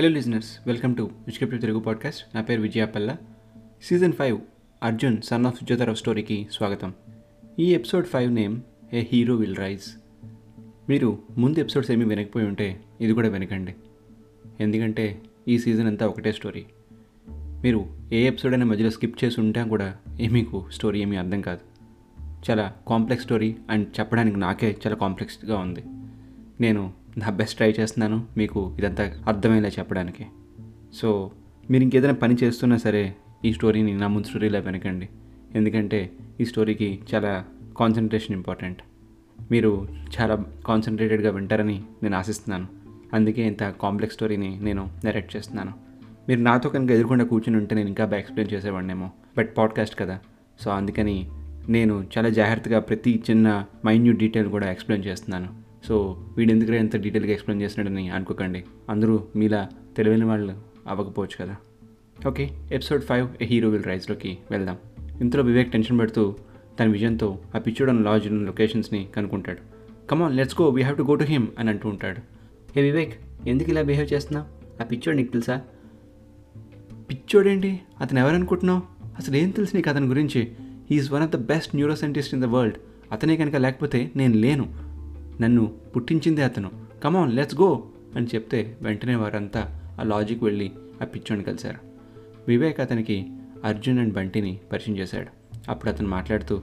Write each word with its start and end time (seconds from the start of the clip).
Hello 0.00 0.08
listeners 0.08 0.58
welcome 0.66 0.96
to 0.96 1.10
విష్కప్యూ 1.26 1.58
Telugu 1.58 1.80
podcast 1.80 2.36
నా 2.36 2.42
పేరు 2.42 2.60
విజయాపల్ల 2.60 3.16
season 3.82 4.12
five 4.12 4.38
Arjun 4.82 5.22
son 5.22 5.46
of 5.46 5.58
Sujatharao 5.58 5.96
స్టోరీకి 5.96 6.48
స్వాగతం. 6.52 6.94
ఈ 7.58 7.74
episode 7.74 8.06
five 8.06 8.32
name 8.32 8.60
a 8.92 9.00
hero 9.00 9.34
will 9.36 9.56
rise 9.56 9.82
మీరు 10.88 11.18
ముందు 11.38 11.58
ఎపిసోడ్స్ 11.58 11.90
ఏమీ 11.90 12.04
వినకపోయి 12.04 12.46
ఉంటే 12.46 12.80
ఇది 13.00 13.12
కూడా 13.12 13.28
వినకండి. 13.28 13.74
ఎందుకంటే 14.60 15.22
ఈ 15.48 15.58
సీజన్ 15.58 15.86
అంతా 15.86 16.06
ఒకటే 16.06 16.32
స్టోరీ 16.32 16.64
మీరు 17.36 17.86
ఏ 18.12 18.26
ఎపిసోడ్ 18.26 18.54
అయినా 18.54 18.66
మధ్యలో 18.66 18.90
స్కిప్ 18.90 19.24
చేసి 19.24 19.40
ఉంటే 19.40 19.64
కూడా 19.64 19.96
ఏ 20.20 20.28
మీకు 20.28 20.66
స్టోరీ 20.72 21.02
ఏమీ 21.02 21.16
అర్థం 21.16 21.40
కాదు. 21.40 21.60
చాలా 22.50 22.74
కాంప్లెక్స్ 22.88 23.24
స్టోరీ 23.24 23.56
అండ్ 23.70 24.00
చెప్పడానికి 24.00 24.36
నాకే 24.36 24.76
చాలా 24.86 24.96
కాంప్లెక్స్గా 24.96 25.58
ఉంది. 25.58 25.82
నేను 26.60 26.99
నా 27.18 27.30
బెస్ట్ 27.30 27.56
ట్రై 27.56 27.74
చేస్తున్నాను. 27.80 28.26
మీకు 28.36 28.76
ఇదంతా 28.78 29.12
అర్థమయ్యేలా 29.26 29.68
చెప్పడానికి. 29.68 30.26
సో 30.94 31.30
మీరు 31.70 31.82
ఇంకేదైనా 31.82 32.14
పని 32.14 32.36
చేస్తున్నా 32.42 32.76
సరే 32.76 33.14
ఈ 33.44 33.52
స్టోరీని 33.52 33.94
నా 33.94 34.06
ముందు 34.06 34.26
స్టోరీలా 34.26 34.58
వెనకండి. 34.58 35.08
ఎందుకంటే 35.54 36.10
ఈ 36.40 36.44
స్టోరీకి 36.44 36.98
చాలా 37.14 37.44
కాన్సన్ట్రేషన్ 37.76 38.36
ఇంపార్టెంట్ 38.36 38.82
మీరు 39.50 39.88
చాలా 40.20 40.44
కాన్సన్ట్రేటెడ్గా 40.66 41.30
వింటారని 41.30 41.82
నేను 42.02 42.16
ఆశిస్తున్నాను. 42.16 42.68
అందుకే 43.14 43.42
ఇంత 43.42 43.62
కాంప్లెక్స్ 43.62 44.16
స్టోరీని 44.16 44.58
నేను 44.60 44.88
నెరేట్ 45.04 45.36
చేస్తున్నాను. 45.36 45.72
మీరు 46.28 46.40
నాతో 46.40 46.68
కనుక 46.68 46.90
ఎదురుకుండా 46.90 47.24
కూర్చుని 47.24 47.58
ఉంటే 47.58 47.74
నేను 47.74 47.88
ఇంకా 47.88 48.04
బాగా 48.04 48.18
ఎక్స్ప్లెయిన్ 48.18 48.54
చేసేవాడినేమో. 48.54 49.10
బట్ 49.38 49.56
పాడ్కాస్ట్ 49.58 49.98
కదా. 49.98 50.18
సో 50.60 50.70
అందుకని 50.70 51.28
నేను 51.68 52.06
చాలా 52.18 52.28
జాగ్రత్తగా 52.28 52.78
ప్రతి 52.78 53.22
చిన్న 53.30 53.64
మైన్యూట్ 53.86 54.18
డీటెయిల్ 54.18 54.50
కూడా 54.50 54.70
ఎక్స్ప్లెయిన్ 54.70 55.08
చేస్తున్నాను. 55.08 55.69
సో 55.88 56.26
వీడు 56.36 56.50
ఎందుకు 56.50 56.72
ఎంత 56.72 56.96
డీటెయిల్గా 56.96 57.32
ఎక్స్ప్లెయిన్ 57.32 57.62
చేస్తున్నాడని 57.62 58.10
అనుకోకండి. 58.10 58.64
అందరూ 58.88 59.24
మీలా 59.36 59.68
తెలివైన 59.96 60.24
వాళ్ళు 60.24 60.54
అవ్వకపోవచ్చు 60.86 61.44
కదా. 61.44 61.56
Okay 62.28 62.50
episode 62.72 63.02
five 63.02 63.42
a 63.42 63.46
hero 63.46 63.68
will 63.68 63.84
రైజ్లోకి 63.84 64.38
వెళ్దాం. 64.50 64.76
ఇంతలో 65.20 65.42
వివేక్ 65.42 65.72
టెన్షన్ 65.72 65.98
పెడుతూ 65.98 66.36
తన 66.80 66.84
విజన్తో 66.84 67.38
ఆ 67.54 67.58
పిచ్చోడ్ 67.58 67.90
అండ్ 67.90 68.04
లాడ్జ్ 68.04 68.32
లొకేషన్స్ని 68.32 69.08
కనుక్కుంటాడు. 69.16 69.58
Come on 70.08 70.36
let's 70.36 70.60
go 70.60 70.68
we 70.68 70.82
have 70.82 70.98
to 70.98 71.02
go 71.02 71.14
to 71.14 71.24
him 71.24 71.46
అని 71.58 71.70
అంటూ 71.70 71.88
ఉంటాడు. 71.88 72.20
ఏ 72.78 72.82
వివేక్ 72.82 73.20
ఎందుకు 73.48 73.70
ఇలా 73.70 73.82
బిహేవ్ 73.82 74.12
చేస్తున్నావు? 74.12 74.82
ఆ 74.82 74.84
పిచ్చోడు 74.84 75.16
నీకు 75.16 75.32
తెలుసా? 75.32 75.62
పిచ్చోడేంటి? 77.10 77.80
అతను 78.00 78.18
ఎవరనుకుంటున్నావు 78.18 78.82
అసలు 79.18 79.36
ఏం 79.36 79.50
తెలుసు 79.50 79.76
నీకు 79.76 79.90
అతని 79.90 80.06
గురించి? 80.06 80.48
He's 80.90 81.12
one 81.12 81.22
of 81.22 81.30
the 81.30 81.36
best 81.36 81.74
neuroscientist 81.96 82.34
in 82.34 82.42
the 82.42 82.44
world. 82.44 82.76
అతనే 83.12 83.36
కనుక 83.36 83.56
లేకపోతే 83.56 84.10
నేను 84.16 84.34
లేను. 84.34 84.89
నన్ను 85.40 85.74
పుట్టించిందే 85.96 86.42
అతను. 86.42 86.70
కమాన్ 87.04 87.32
లెట్స్ 87.32 87.60
గో 87.60 87.84
అని 88.16 88.26
చెప్తే 88.26 88.76
వెంటనే 88.82 89.14
వారంతా 89.14 89.80
ఆ 90.00 90.02
లాజిక్ 90.02 90.42
వెళ్ళి 90.42 90.72
ఆ 91.02 91.04
పిచ్చోని 91.04 91.44
కలిశారు. 91.44 91.78
వివేక్ 92.48 92.80
అతనికి 92.80 93.26
అర్జున్ 93.64 93.98
అండ్ 93.98 94.14
బంటిని 94.14 94.60
పరిచయం 94.72 94.98
చేశాడు. 94.98 95.26
అప్పుడు 95.68 95.90
అతను 95.90 96.08
మాట్లాడుతూ 96.08 96.62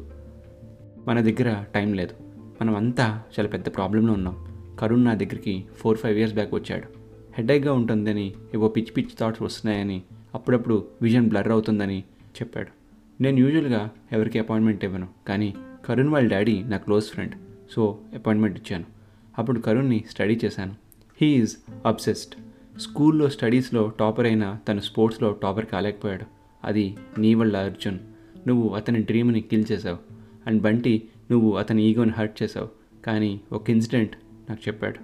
మన 1.07 1.21
దగ్గర 1.21 1.63
టైం 1.75 1.93
లేదు. 1.93 2.13
మనం 2.61 2.75
అంతా 2.75 3.21
చాలా 3.39 3.49
పెద్ద 3.49 3.75
ప్రాబ్లంలో 3.75 4.13
ఉన్నాం. 4.13 4.47
కరుణ్ 4.79 5.05
నా 5.05 5.13
దగ్గరికి 5.13 5.65
ఫోర్ 5.77 5.97
ఫైవ్ 5.97 6.17
ఇయర్స్ 6.17 6.33
బ్యాక్ 6.33 6.53
వచ్చాడు. 6.53 6.87
హెడేక్గా 7.37 7.73
ఉంటుందని 7.73 8.33
ఏవో 8.53 8.67
పిచ్చి 8.67 8.91
పిచ్చి 8.91 9.11
థాట్స్ 9.19 9.41
వస్తున్నాయని 9.41 10.01
అప్పుడప్పుడు 10.35 10.87
విజన్ 11.01 11.27
బ్లర్ 11.27 11.47
అవుతుందని 11.47 11.99
చెప్పాడు. 12.35 12.67
నేను 13.23 13.39
యూజువల్గా 13.39 13.89
ఎవరికి 14.11 14.39
అపాయింట్మెంట్ 14.39 14.85
ఇవ్వను. 14.85 15.07
కానీ 15.27 15.55
కరుణ్ 15.85 16.09
వాళ్ళ 16.09 16.29
డాడీ 16.29 16.63
నా 16.63 16.77
క్లోజ్ 16.77 17.05
ఫ్రెండ్ 17.05 17.33
సో 17.71 17.97
అపాయింట్మెంట్ 18.15 18.57
ఇచ్చాను. 18.57 18.85
అప్పుడు 19.37 19.59
కరుణ్ని 19.59 20.03
స్టడీ 20.09 20.39
చేశాను. 20.45 20.75
హీ 21.21 21.27
ఈజ్ 21.27 21.57
అబ్సెస్డ్ 21.85 22.35
స్కూల్లో 22.79 23.29
స్టడీస్లో 23.29 23.91
టాపర్ 23.99 24.25
అయిన 24.25 24.57
తను 24.67 24.79
స్పోర్ట్స్లో 24.79 25.31
టాపర్ 25.43 25.65
కాలేకపోయాడు. 25.65 26.25
అది 26.63 26.97
నీ 27.17 27.33
వల్ల 27.33 27.57
అర్జున్. 27.57 27.99
నువ్వు 28.47 28.69
అతని 28.69 29.01
డ్రీమ్ని 29.01 29.41
కిల్ 29.41 29.65
చేసావు 29.71 29.97
అండ్ 30.47 30.61
బంటి 30.61 31.03
నువ్వు 31.31 31.55
అతని 31.55 31.83
ఈగోని 31.83 32.11
హర్ట్ 32.11 32.43
చేసావు 32.43 32.69
కానీ 33.05 33.41
ఒక 33.51 33.69
ఇన్సిడెంట్ 33.69 34.11
నాకు 34.49 34.61
చెప్పాడు. 34.67 34.99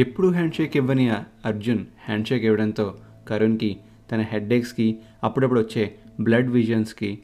ఎప్పుడూ 0.00 0.32
హ్యాండ్షేక్ 0.32 0.76
ఇవ్వని 0.76 1.10
అర్జున్ 1.44 1.86
హ్యాండ్షేక్ 2.04 2.44
ఇవ్వడంతో 2.44 2.94
కరుణ్కి 3.28 3.76
తన 4.12 4.20
హెడ్ఏక్స్కి 4.20 4.98
అప్పుడప్పుడు 5.24 5.60
వచ్చే 5.60 5.94
బ్లడ్ 6.20 6.50
విజన్స్కి 6.50 7.18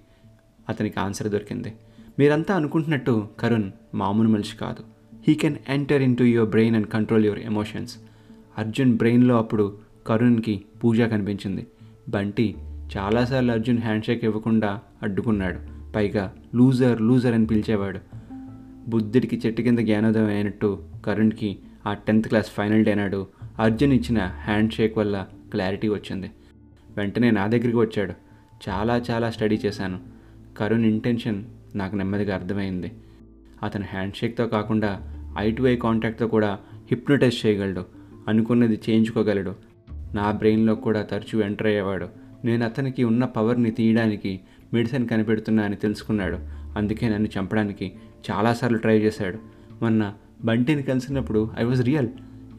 అతనికి 0.69 1.00
ఆన్సర్ 1.00 1.28
దొరికింది. 1.28 1.72
మీరంతా 2.19 2.55
అనుకుంటున్నట్టు 2.55 3.28
కరుణ్ 3.41 3.71
మామూలు 3.95 4.28
మనిషి 4.28 4.56
కాదు. 4.56 4.84
He 5.28 5.34
can 5.34 5.56
enter 5.69 6.03
into 6.17 6.23
your 6.23 6.50
brain 6.50 6.77
and 6.77 6.87
control 6.87 7.25
your 7.25 7.41
emotions 7.41 7.97
Arjun 8.59 8.97
బ్రెయిన్లో 8.97 9.39
అప్పుడు 9.39 9.78
కరుణ్కి 10.06 10.62
పూజ 10.84 11.00
కనిపించింది. 11.00 11.67
బంటి 12.09 12.55
చాలాసార్లు 12.97 13.53
అర్జున్ 13.53 13.78
హ్యాండ్షేక్ 13.78 14.25
ఇవ్వకుండా 14.25 14.81
అడ్డుకున్నాడు. 15.03 15.59
పైగా 15.93 16.34
లూజర్ 16.55 17.00
లూజర్ 17.00 17.34
అని 17.34 17.47
పిలిచేవాడు. 17.47 17.99
బుద్ధుడికి 18.89 19.43
చెట్టు 19.47 19.62
కింద 19.62 19.79
జ్ఞానోదయం 19.79 20.27
అయినట్టు 20.27 20.79
కరుణ్కి 21.06 21.59
ఆ 21.87 21.94
టెన్త్ 21.94 22.29
క్లాస్ 22.29 22.50
ఫైనల్ 22.50 22.84
డే 22.84 22.94
నాడు 22.94 23.27
అర్జున్ 23.59 23.93
ఇచ్చిన 23.93 24.19
హ్యాండ్ 24.23 24.73
షేక్ 24.73 24.99
వల్ల 24.99 25.27
క్లారిటీ 25.50 25.89
వచ్చింది. 25.89 26.31
వెంటనే 26.97 27.31
నా 27.31 27.47
దగ్గరికి 27.47 27.77
వచ్చాడు. 27.77 28.12
చాలా 28.69 29.03
చాలా 29.11 29.31
స్టడీ 29.31 29.61
చేశాను. 29.67 30.00
కరుణ్ 30.59 30.84
ఇంటెన్షన్ 30.84 31.44
నాకు 31.75 31.97
నెమ్మదిగా 31.97 32.34
అర్థమైంది. 32.34 32.93
అతను 33.62 33.84
హ్యాండ్ 33.91 34.15
షేక్తో 34.15 34.47
కాకుండా 34.47 35.00
ఐ 35.38 35.50
టు 35.50 35.62
ఐ 35.62 35.77
కాంటాక్ట్తో 35.77 36.28
కూడా 36.28 36.59
హిప్నోటైజ్ 36.75 37.47
చేయగలడు. 37.47 37.84
అనుకున్నది 38.28 38.81
చేయించుకోగలడు. 38.91 39.55
నా 40.15 40.31
బ్రెయిన్లో 40.31 40.75
కూడా 40.75 41.03
తరచూ 41.03 41.41
ఎంటర్ 41.41 41.66
అయ్యేవాడు. 41.66 42.09
నేను 42.44 42.65
అతనికి 42.65 43.05
ఉన్న 43.05 43.25
పవర్ని 43.25 43.71
తీయడానికి 43.71 44.41
మెడిసిన్ 44.75 45.09
కనిపెడుతున్నా 45.09 45.65
అని 45.65 45.77
తెలుసుకున్నాడు. 45.77 46.38
అందుకే 46.78 47.09
నన్ను 47.09 47.28
చంపడానికి 47.38 47.93
చాలాసార్లు 48.31 48.78
ట్రై 48.78 48.99
చేశాడు. 48.99 49.38
మొన్న 49.82 50.15
బంటిని 50.44 50.82
కలిసినప్పుడు 50.82 51.50
ఐ 51.59 51.65
వాజ్ 51.65 51.82
రియల్. 51.82 52.09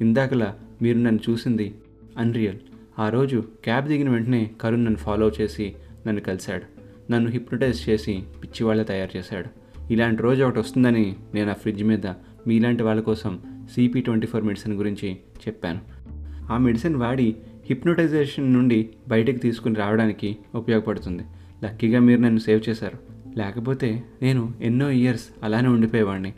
ఇందాకలా 0.01 0.55
మీరు 0.81 0.97
నన్ను 0.97 1.31
చూసింది 1.31 1.75
అన్రియల్. 2.17 2.59
ఆ 2.99 3.09
రోజు 3.09 3.43
క్యాబ్ 3.63 3.87
దిగిన 3.87 4.09
వెంటనే 4.09 4.51
కరుణ్ 4.61 4.85
నన్ను 4.85 4.97
ఫాలో 4.97 5.31
చేసి 5.41 5.75
నన్ను 6.07 6.21
కలిశాడు. 6.21 6.72
నన్ను 7.13 7.29
హిప్నటైజ్ 7.29 7.89
చేసి 7.89 8.23
పిచ్చివాళ్ళ 8.43 8.83
తయారు 8.83 9.17
చేశాడు. 9.17 9.49
ఇలాంటి 9.93 10.23
రోజు 10.23 10.43
ఒకటి 10.43 10.59
వస్తుందని 10.59 11.15
నేను 11.33 11.49
ఆ 11.49 11.53
ఫ్రిడ్జ్ 11.53 11.83
మీద 11.83 12.07
మీలాంటి 12.47 12.83
వాళ్ళ 12.83 13.01
కోసం 13.01 13.39
సిపి 13.71 14.01
ట్వంటీ 14.01 14.27
ఫోర్ 14.27 14.43
మెడిసిన్ 14.43 14.73
గురించి 14.73 15.15
చెప్పాను. 15.47 15.81
ఆ 16.51 16.57
మెడిసిన్ 16.57 16.95
వాడి 16.95 17.35
హిప్నోటైజేషన్ 17.65 18.53
నుండి 18.53 18.89
బయటకు 19.07 19.37
తీసుకుని 19.37 19.75
రావడానికి 19.75 20.37
ఉపయోగపడుతుంది. 20.55 21.23
లక్కీగా 21.63 21.99
మీరు 21.99 22.21
నన్ను 22.21 22.39
సేవ్ 22.39 22.69
చేశారు. 22.69 22.97
లేకపోతే 23.37 24.03
నేను 24.21 24.53
ఎన్నో 24.61 24.89
ఇయర్స్ 24.89 25.25
అలానే 25.43 25.67
ఉండిపోయేవాడిని 25.67 26.33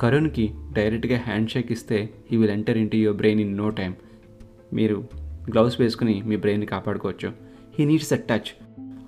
కరుణ్కి 0.00 0.50
డైరెక్ట్గా 0.72 1.18
హ్యాండ్ 1.18 1.50
షేక్ 1.50 1.72
ఇస్తే 1.72 2.10
he 2.32 2.36
will 2.36 2.50
enter 2.50 2.78
into 2.78 2.98
your 2.98 3.16
brain 3.16 3.40
in 3.40 3.56
no 3.56 3.68
time 3.70 3.94
మీరు 4.72 5.08
గ్లౌస్ 5.52 5.80
వేసుకుని 5.80 6.22
మీ 6.22 6.36
బ్రెయిన్ని 6.36 6.66
కాపాడుకోవచ్చు. 6.66 7.32
హీ 7.78 7.84
నీడ్స్ 7.84 8.12
అ 8.12 8.16
టచ్ 8.16 8.50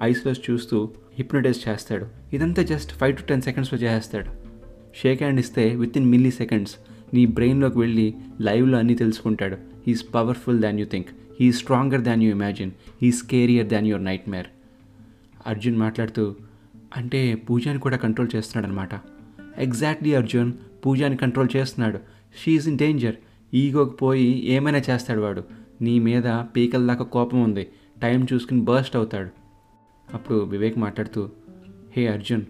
ఐస్లో 0.03 0.33
చూస్తూ 0.33 0.91
హిప్నటైజ్ 1.19 1.69
చేస్తాడు. 1.69 2.07
ఇదంతా 2.33 2.63
జస్ట్ 2.63 2.93
ఫైవ్ 2.93 3.17
టు 3.17 3.23
టెన్ 3.23 3.43
సెకండ్స్లో 3.43 3.79
చేసేస్తాడు. 3.79 4.31
షేక్ 5.03 5.23
హ్యాండ్ 5.23 5.41
ఇస్తే 5.41 5.77
విత్ 5.77 5.97
ఇన్ 5.97 6.07
మిల్లీ 6.07 6.31
సెకండ్స్ 6.31 6.75
నీ 7.15 7.27
బ్రెయిన్లోకి 7.27 7.79
వెళ్ళి 7.79 8.15
లైవ్లో 8.41 8.79
అన్నీ 8.79 8.95
తెలుసుకుంటాడు. 8.95 9.57
He's 9.87 10.15
powerful 10.15 10.61
than 10.61 10.81
you 10.81 10.87
think. 10.87 11.09
He 11.41 11.53
stronger 11.53 12.01
than 12.01 12.23
you 12.23 12.31
imagine. 12.31 12.71
He 13.03 13.13
scarier 13.13 13.67
than 13.67 13.87
your 13.87 14.05
nightmare. 14.29 14.47
Arjun 15.47 15.77
మాట్లాడుతూ 15.77 16.35
అంటే 16.97 17.35
పూజాని 17.35 17.79
కూడా 17.79 17.97
కంట్రోల్ 17.97 18.37
చేస్తున్నాడు 18.37 18.73
అనమాట 18.73 19.01
ఎగ్జాక్ట్లీ 19.59 20.15
అర్జున్ 20.15 20.53
పూజాని 20.87 21.17
కంట్రోల్ 21.17 21.57
చేస్తున్నాడు. 21.57 21.99
She's 22.45 22.69
in 22.69 22.79
danger. 22.79 23.15
ఈగోకి 23.55 23.97
పోయి 23.97 24.47
ఏమైనా 24.47 24.83
చేస్తాడు 24.91 25.21
వాడు. 25.21 25.45
నీ 25.83 25.99
మీద 25.99 26.23
పీకల 26.27 26.87
దాకా 26.87 27.05
కోపం 27.05 27.43
ఉంది. 27.43 27.67
టైం 28.03 28.27
చూసుకుని 28.33 28.61
బర్స్ట్ 28.61 28.97
అవుతాడు. 28.97 29.46
అప్పుడు 30.15 30.39
వివేక్ 30.39 30.79
మాట్లాడుతూ 30.79 31.31
హే 31.97 32.07
అర్జున్ 32.07 32.43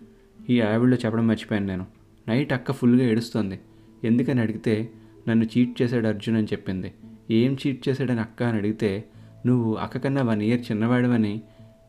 ఈ 0.51 0.61
ఆవిడలో 0.61 0.97
చెప్పడం 0.97 1.27
మర్చిపోయాను 1.27 1.67
నేను. 1.67 1.87
నైట్ 2.29 2.53
అక్క 2.53 2.73
ఫుల్గా 2.73 3.07
ఏడుస్తుంది. 3.07 3.61
ఎందుకని 4.05 4.41
అడిగితే 4.41 4.93
నన్ను 5.29 5.45
చీట్ 5.45 5.83
చేశాడు 5.83 6.07
అర్జున్ 6.07 6.37
అని 6.37 6.47
చెప్పింది. 6.47 6.95
ఏం 7.31 7.57
చీట్ 7.67 7.89
చేశాడని 7.89 8.21
అక్క 8.21 8.43
అని 8.43 8.57
అడిగితే 8.59 9.05
నువ్వు 9.47 9.75
అక్క 9.75 9.99
కన్నా 9.99 10.23
వన్ 10.23 10.43
ఇయర్ 10.43 10.61
చిన్నవాడవని 10.61 11.43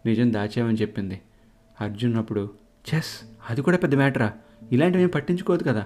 నిజం 0.05 0.33
దాచావని 0.33 0.77
చెప్పింది. 0.77 1.21
అర్జున్ 1.81 2.15
అప్పుడు 2.15 2.49
చెస్ 2.93 3.21
అది 3.49 3.61
కూడా 3.61 3.77
పెద్ద 3.77 3.95
మ్యాటరా? 3.95 4.33
ఇలాంటివి 4.71 5.03
ఏం 5.03 5.09
పట్టించుకోదు 5.09 5.63
కదా. 5.63 5.85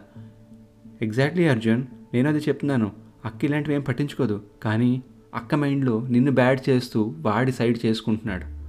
ఎగ్జాక్ట్లీ 1.01 1.47
అర్జున్ 1.47 1.83
నేను 2.13 2.29
అది 2.29 2.37
చెప్తున్నాను. 2.37 2.91
అక్క 3.25 3.45
ఇలాంటివి 3.45 3.75
ఏం 3.75 3.81
పట్టించుకోదు. 3.81 4.43
కానీ 4.63 5.03
అక్క 5.35 5.55
మైండ్లో 5.55 6.07
నిన్ను 6.07 6.31
బ్యాడ్ 6.31 6.69
చేస్తూ 6.69 7.15
వాడి 7.19 7.51
సైడ్ 7.51 7.77
చేసుకుంటున్నాడు. 7.85 8.60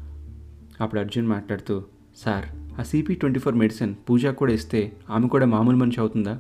అప్పుడు 0.83 1.01
అర్జున్ 1.01 1.27
మాట్లాడుతూ 1.27 1.83
సార్ 2.17 2.45
ఆ 2.81 2.83
CP 2.83 3.15
twenty 3.15 3.41
four 3.41 3.55
medicine 3.55 3.95
Pooja 4.11 4.27
కూడా 4.27 4.53
ఇస్తే 4.53 4.93
ఆమె 5.11 5.29
కూడా 5.29 5.47
మామూలు 5.47 5.77
మనిషి 5.77 6.01
అవుతుందా? 6.01 6.39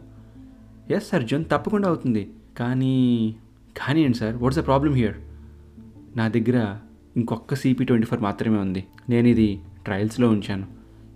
ఎస్ 0.90 1.14
అర్జున్ 1.14 1.44
తప్పకుండా 1.50 1.88
అవుతుంది. 1.88 2.30
కానీ 2.58 3.34
కానీ 3.76 4.02
ఏంటి 4.02 4.18
sir 4.18 4.36
what's 4.36 4.58
the 4.58 4.66
problem 4.66 4.94
here? 4.94 5.14
నా 6.16 6.28
దగ్గర 6.28 6.78
ఇంకొక 7.16 7.54
సిపి 7.54 7.84
ట్వంటీ 7.84 8.06
ఫోర్ 8.06 8.20
మాత్రమే 8.20 8.58
ఉంది. 8.58 8.84
నేను 9.08 9.28
ఇది 9.28 9.60
ట్రయల్స్లో 9.84 10.30
ఉంచాను. 10.30 10.66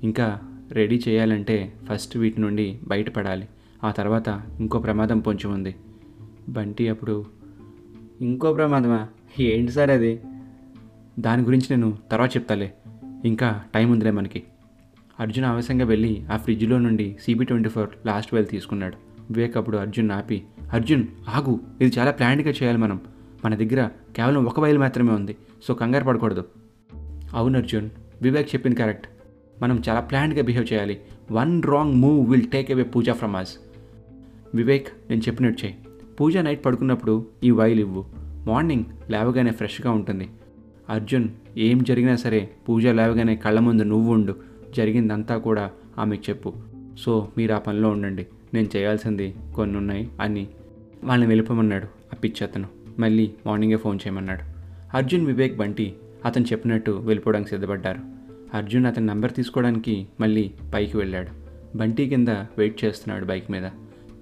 ఇంకా 0.03 0.41
రెడీ 0.73 1.03
చేయాలంటే 1.09 1.75
ఫస్ట్ 1.93 2.17
వీటి 2.17 2.41
నుండి 2.41 2.81
బయటపడాలి. 2.89 3.49
ఆ 3.85 3.91
తర్వాత 3.91 4.43
ఇంకో 4.61 4.79
ప్రమాదం 4.79 5.19
పొంచి 5.19 5.47
ఉంది. 5.47 5.77
బంటి 6.49 6.89
అప్పుడు 6.89 7.25
ఇంకో 8.21 8.53
ప్రమాదమా? 8.53 9.09
ఏంటి 9.41 9.73
సార్ 9.73 9.91
అది? 9.91 10.21
దాని 11.19 11.43
గురించి 11.43 11.67
నేను 11.71 11.99
తర్వాత 12.11 12.37
చెప్తాలే. 12.37 12.75
ఇంకా 13.25 13.63
టైం 13.75 13.91
ఉందిలే 13.91 14.11
మనకి. 14.11 14.43
అర్జున్ 15.21 15.45
ఆవేశంగా 15.45 15.85
వెళ్ళి 15.85 16.25
ఆ 16.33 16.37
ఫ్రిడ్జ్లో 16.37 16.79
నుండి 16.79 17.17
CB 17.23 17.45
twenty 17.45 17.69
four 17.69 17.91
last 18.07 18.35
vial 18.35 18.47
తీసుకున్నాడు. 18.47 18.97
వివేక్ 19.31 19.57
అప్పుడు 19.57 19.77
అర్జున్ 19.77 20.11
ఆపి 20.11 20.43
అర్జున్ 20.73 21.07
ఆగు. 21.29 21.61
ఇది 21.81 21.99
చాలా 21.99 22.11
ప్లాన్డ్గా 22.11 22.51
చేయాలి 22.51 22.79
మనం. 22.79 23.01
మన 23.45 23.55
దగ్గర 23.55 23.89
కేవలం 24.17 24.45
ఒక 24.45 24.61
వైల్ 24.61 24.79
మాత్రమే 24.79 25.13
ఉంది 25.13 25.37
సో 25.69 25.75
కంగారు 25.75 26.05
పడకూడదు. 26.05 26.45
అవును 27.35 27.59
అర్జున్ 27.59 27.91
వివేక్ 28.23 28.55
చెప్పింది 28.55 28.77
కరెక్ట్. 28.77 29.09
మనం 29.63 29.83
చాలా 29.89 30.01
ప్లాన్డ్గా 30.01 30.43
బిహేవ్ 30.43 30.73
చేయాలి. 30.73 31.01
One 31.33 31.63
wrong 31.63 31.95
move 31.95 32.31
will 32.31 32.51
take 32.51 32.71
away 32.71 32.83
Pooja 32.83 33.13
from 33.13 33.37
us 33.37 33.57
Vivek 34.55 34.89
నేను 35.11 35.21
చెప్పినట్టు 35.21 35.65
చేయి. 35.65 35.77
పూజ 36.21 36.37
నైట్ 36.37 36.65
పడుకున్నప్పుడు 36.65 37.27
ఈ 37.45 37.51
వైల్ 37.51 37.81
ఇవ్వు. 37.81 38.05
మార్నింగ్ 38.47 38.85
లేవగానే 39.11 39.51
ఫ్రెష్గా 39.51 39.91
ఉంటుంది. 39.91 40.29
అర్జున్ 40.91 41.29
ఏం 41.57 41.83
జరిగినా 41.83 42.17
సరే 42.17 42.51
పూజ 42.69 42.87
లేవగానే 42.87 43.37
కళ్ళ 43.37 43.61
ముందు 43.61 43.83
నువ్వు 43.83 44.13
ఉండు 44.13 44.37
జరిగిందంతా 44.77 45.39
కూడా 45.39 45.71
ఆమెకు 45.99 46.31
చెప్పు. 46.31 46.53
సో 46.99 47.29
మీరు 47.37 47.55
ఆ 47.55 47.59
పనిలో 47.59 47.89
ఉండండి. 47.89 48.27
నేను 48.55 48.69
చేయాల్సింది 48.77 49.35
కొన్ని 49.55 49.77
ఉన్నాయి 49.77 50.11
అని 50.21 50.47
వాళ్ళని 51.05 51.29
వెళ్ళిపోమన్నాడు 51.29 51.85
ఆ 51.85 52.17
పిచ్చి 52.17 52.47
అతను. 52.47 52.69
మళ్ళీ 52.99 53.33
మార్నింగే 53.47 53.77
ఫోన్ 53.77 53.99
చేయమన్నాడు. 54.07 54.43
అర్జున్ 54.97 55.27
వివేక్ 55.27 55.57
బంటి 55.57 55.95
అతను 56.25 56.45
చెప్పినట్టు 56.45 56.91
వెళ్ళిపోవడానికి 56.91 57.51
సిద్ధపడ్డారు. 57.51 57.99
అర్జున్ 58.55 58.87
అతని 58.87 59.07
నంబర్ 59.07 59.33
తీసుకోవడానికి 59.33 60.07
మళ్ళీ 60.21 60.51
పైకి 60.75 60.97
వెళ్ళాడు. 60.97 61.29
బంటి 61.77 62.09
కింద 62.09 62.29
వెయిట్ 62.29 62.85
చేస్తున్నాడు 62.85 63.25
బైక్ 63.25 63.51
మీద. 63.51 63.63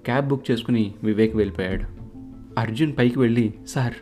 క్యాబ్ 0.04 0.28
బుక్ 0.28 0.50
చేసుకుని 0.50 0.94
వివేక్ 1.04 1.36
వెళ్ళిపోయాడు. 1.36 2.04
అర్జున్ 2.58 2.92
పైకి 2.98 3.18
వెళ్ళి 3.18 3.54
సార్ 3.66 3.94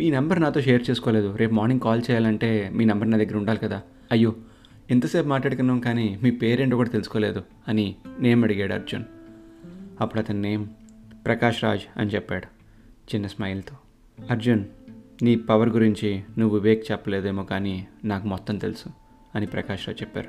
మీ 0.00 0.10
నెంబర్ 0.10 0.40
నాతో 0.40 0.60
షేర్ 0.60 0.90
చేసుకోలేదు. 0.90 1.36
రేపు 1.36 1.54
మార్నింగ్ 1.54 1.80
కాల్ 1.80 2.02
చేయాలంటే 2.10 2.70
మీ 2.74 2.84
నెంబర్ 2.84 3.10
నా 3.10 3.18
దగ్గర 3.18 3.36
ఉండాలి 3.36 3.58
కదా. 3.58 3.82
అయ్యో 4.12 4.34
ఎంతసేపు 4.90 5.28
మాట్లాడుకున్నాం 5.28 5.80
కానీ 5.80 6.18
మీ 6.22 6.30
పేరేంటో 6.30 6.76
కూడా 6.76 6.88
తెలుసుకోలేదు 6.88 7.42
అని 7.68 7.94
నేమ్ 8.20 8.44
అడిగాడు 8.44 8.74
అర్జున్. 8.74 9.04
అప్పుడు 10.00 10.20
అతని 10.20 10.42
నేమ్ 10.42 10.68
ప్రకాష్ 11.26 11.64
రాజ్ 11.64 11.80
అని 11.96 12.10
చెప్పాడు 12.10 12.46
చిన్న 13.14 13.26
స్మైల్తో. 13.26 13.76
అర్జున్ 14.30 14.64
నీ 15.22 15.36
పవర్ 15.36 15.68
గురించి 15.68 16.22
నువ్వు 16.38 16.58
వివేక్ 16.58 16.92
చెప్పలేదేమో 16.92 17.44
కానీ 17.44 17.86
నాకు 18.04 18.26
మొత్తం 18.26 18.58
తెలుసు 18.58 18.88
అని 19.34 19.46
ప్రకాష్ 19.46 19.88
రాజ్ 19.88 20.02
చెప్పారు. 20.02 20.28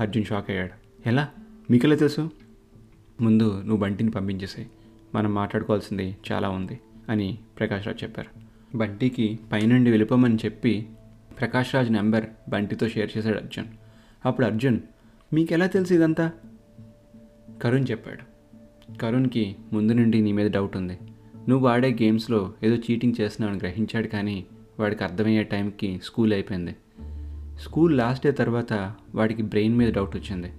అర్జున్ 0.00 0.24
షాక్ 0.24 0.50
అయ్యాడు. 0.50 1.08
ఎలా? 1.08 1.28
మీకెలా 1.70 1.96
తెలుసు? 1.96 2.30
ముందు 3.20 3.62
నువ్వు 3.62 3.76
బంటిని 3.76 4.10
పంపించేసాయి. 4.10 4.70
మనం 5.14 5.34
మాట్లాడుకోవాల్సింది 5.34 6.16
చాలా 6.32 6.48
ఉంది 6.48 6.80
అని 7.08 7.38
ప్రకాష్ 7.58 7.86
రాజ్ 7.86 8.02
చెప్పారు. 8.02 8.49
బంటికి 8.74 9.38
పైనుండి 9.52 9.90
వెళ్ళిపోమని 9.90 10.36
చెప్పి 10.36 10.88
ప్రకాష్ 11.40 11.74
రాజ్ 11.74 11.92
నెంబర్ 11.92 12.50
బంటితో 12.50 12.88
షేర్ 12.88 13.10
చేశాడు 13.18 13.36
అర్జున్. 13.36 13.64
అప్పుడు 14.26 14.46
అర్జున్ 14.46 14.80
మీకు 15.32 15.52
ఎలా 15.52 15.66
తెలుసు 15.66 15.94
ఇదంతా? 15.94 16.30
కరుణ్ 17.62 17.86
చెప్పాడు. 17.90 18.30
కరుణ్కి 18.96 19.56
ముందు 19.72 19.92
నుండి 19.92 20.20
నీ 20.20 20.32
మీద 20.32 20.50
డౌట్ 20.50 20.76
ఉంది. 20.76 20.98
నువ్వు 21.48 21.68
ఆడే 21.68 21.90
గేమ్స్లో 22.02 22.52
ఏదో 22.62 22.76
చీటింగ్ 22.76 23.20
చేస్తున్నావని 23.20 23.58
గ్రహించాడు 23.58 24.06
కానీ 24.06 24.44
వాడికి 24.80 25.04
అర్థమయ్యే 25.04 25.42
టైంకి 25.42 26.00
స్కూల్ 26.04 26.32
అయిపోయింది. 26.32 26.76
స్కూల్ 27.60 27.96
లాస్ట్ 27.96 28.26
డే 28.26 28.32
తర్వాత 28.32 28.94
వాడికి 29.14 29.42
బ్రెయిన్ 29.42 29.76
మీద 29.76 29.92
డౌట్ 29.92 30.16
వచ్చింది. 30.16 30.52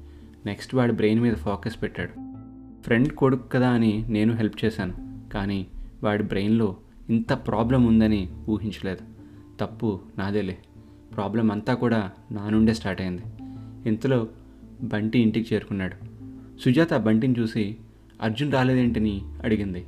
నెక్స్ట్ 0.45 0.75
వాడి 0.75 0.93
బ్రెయిన్ 0.93 1.21
మీద 1.21 1.33
ఫోకస్ 1.33 1.81
పెట్టాడు. 1.81 2.31
ఫ్రెండ్ 2.83 3.09
కొడుకు 3.09 3.47
కదా 3.47 3.69
అని 3.69 4.05
నేను 4.09 4.33
హెల్ప్ 4.33 4.65
చేశాను. 4.65 5.23
కానీ 5.33 5.67
వాడి 6.03 6.23
బ్రెయిన్లో 6.23 6.77
ఇంత 7.09 7.33
ప్రాబ్లం 7.33 7.85
ఉందని 7.85 8.29
ఊహించలేదు. 8.49 9.01
తప్పు 9.59 9.99
నాదేలే. 10.17 10.57
ప్రాబ్లం 11.15 11.51
అంతా 11.51 11.73
కూడా 11.73 12.11
నా 12.31 12.49
నుండే 12.49 12.73
స్టార్ట్ 12.73 13.01
అయింది. 13.01 13.21
ఇంతలో 13.89 14.27
బంటి 14.81 15.19
ఇంటికి 15.19 15.55
చేరుకున్నాడు. 15.55 15.95
సుజాత 16.59 16.93
బంటిని 16.93 17.35
చూసి 17.39 17.77
అర్జున్ 18.21 18.51
రాలేదేంటని? 18.51 19.21
అడిగింది. 19.43 19.85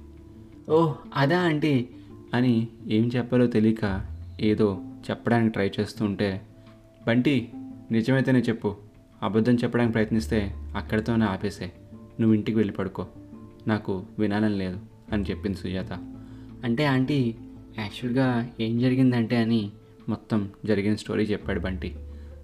ఓ 0.70 0.94
అదా 1.16 1.42
ఆంటీ. 1.42 1.90
అని 2.34 2.68
ఏం 2.88 3.10
చెప్పాలో 3.16 3.48
తెలియక 3.48 4.06
ఏదో 4.42 4.82
చెప్పడానికి 5.10 5.54
ట్రై 5.54 5.72
చేస్తుంటే 5.80 6.42
బంటి 7.08 7.52
నిజమైతేనే 7.92 8.40
చెప్పు. 8.40 8.76
అబద్ధం 9.24 9.56
చెప్పడానికి 9.56 9.94
ప్రయత్నిస్తే 9.94 10.56
అక్కడితోనే 10.76 11.26
ఆపేసే. 11.26 11.74
నువ్వు 11.94 12.34
ఇంటికి 12.34 12.58
వెళ్ళి 12.58 12.74
పడుకో. 12.74 13.08
నాకు 13.68 14.04
వినాలని 14.20 14.58
లేదు 14.58 14.80
అని 15.12 15.24
చెప్పింది 15.24 15.58
సుజాత. 15.58 16.22
అంటే 16.64 16.86
ఆంటీ 16.86 17.36
యాక్చువల్గా 17.80 18.50
ఏం 18.62 18.80
జరిగిందంటే 18.80 19.38
అని 19.38 19.70
మొత్తం 20.10 20.50
జరిగిన 20.66 20.96
స్టోరీ 20.96 21.24
చెప్పాడు 21.24 21.60
బంటి. 21.60 21.96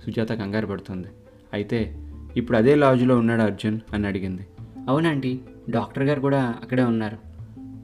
సుజాత 0.06 0.32
కంగారు 0.32 0.68
పడుతుంది. 0.68 1.08
అయితే 1.54 1.96
ఇప్పుడు 2.38 2.58
అదే 2.58 2.76
లాజ్లో 2.76 3.18
ఉన్నాడు 3.18 3.42
అర్జున్ 3.42 3.80
అని 3.94 4.08
అడిగింది. 4.08 4.48
అవునంటీ 4.88 5.40
డాక్టర్ 5.70 6.04
గారు 6.04 6.20
కూడా 6.20 6.56
అక్కడే 6.62 6.84
ఉన్నారు. 6.84 7.18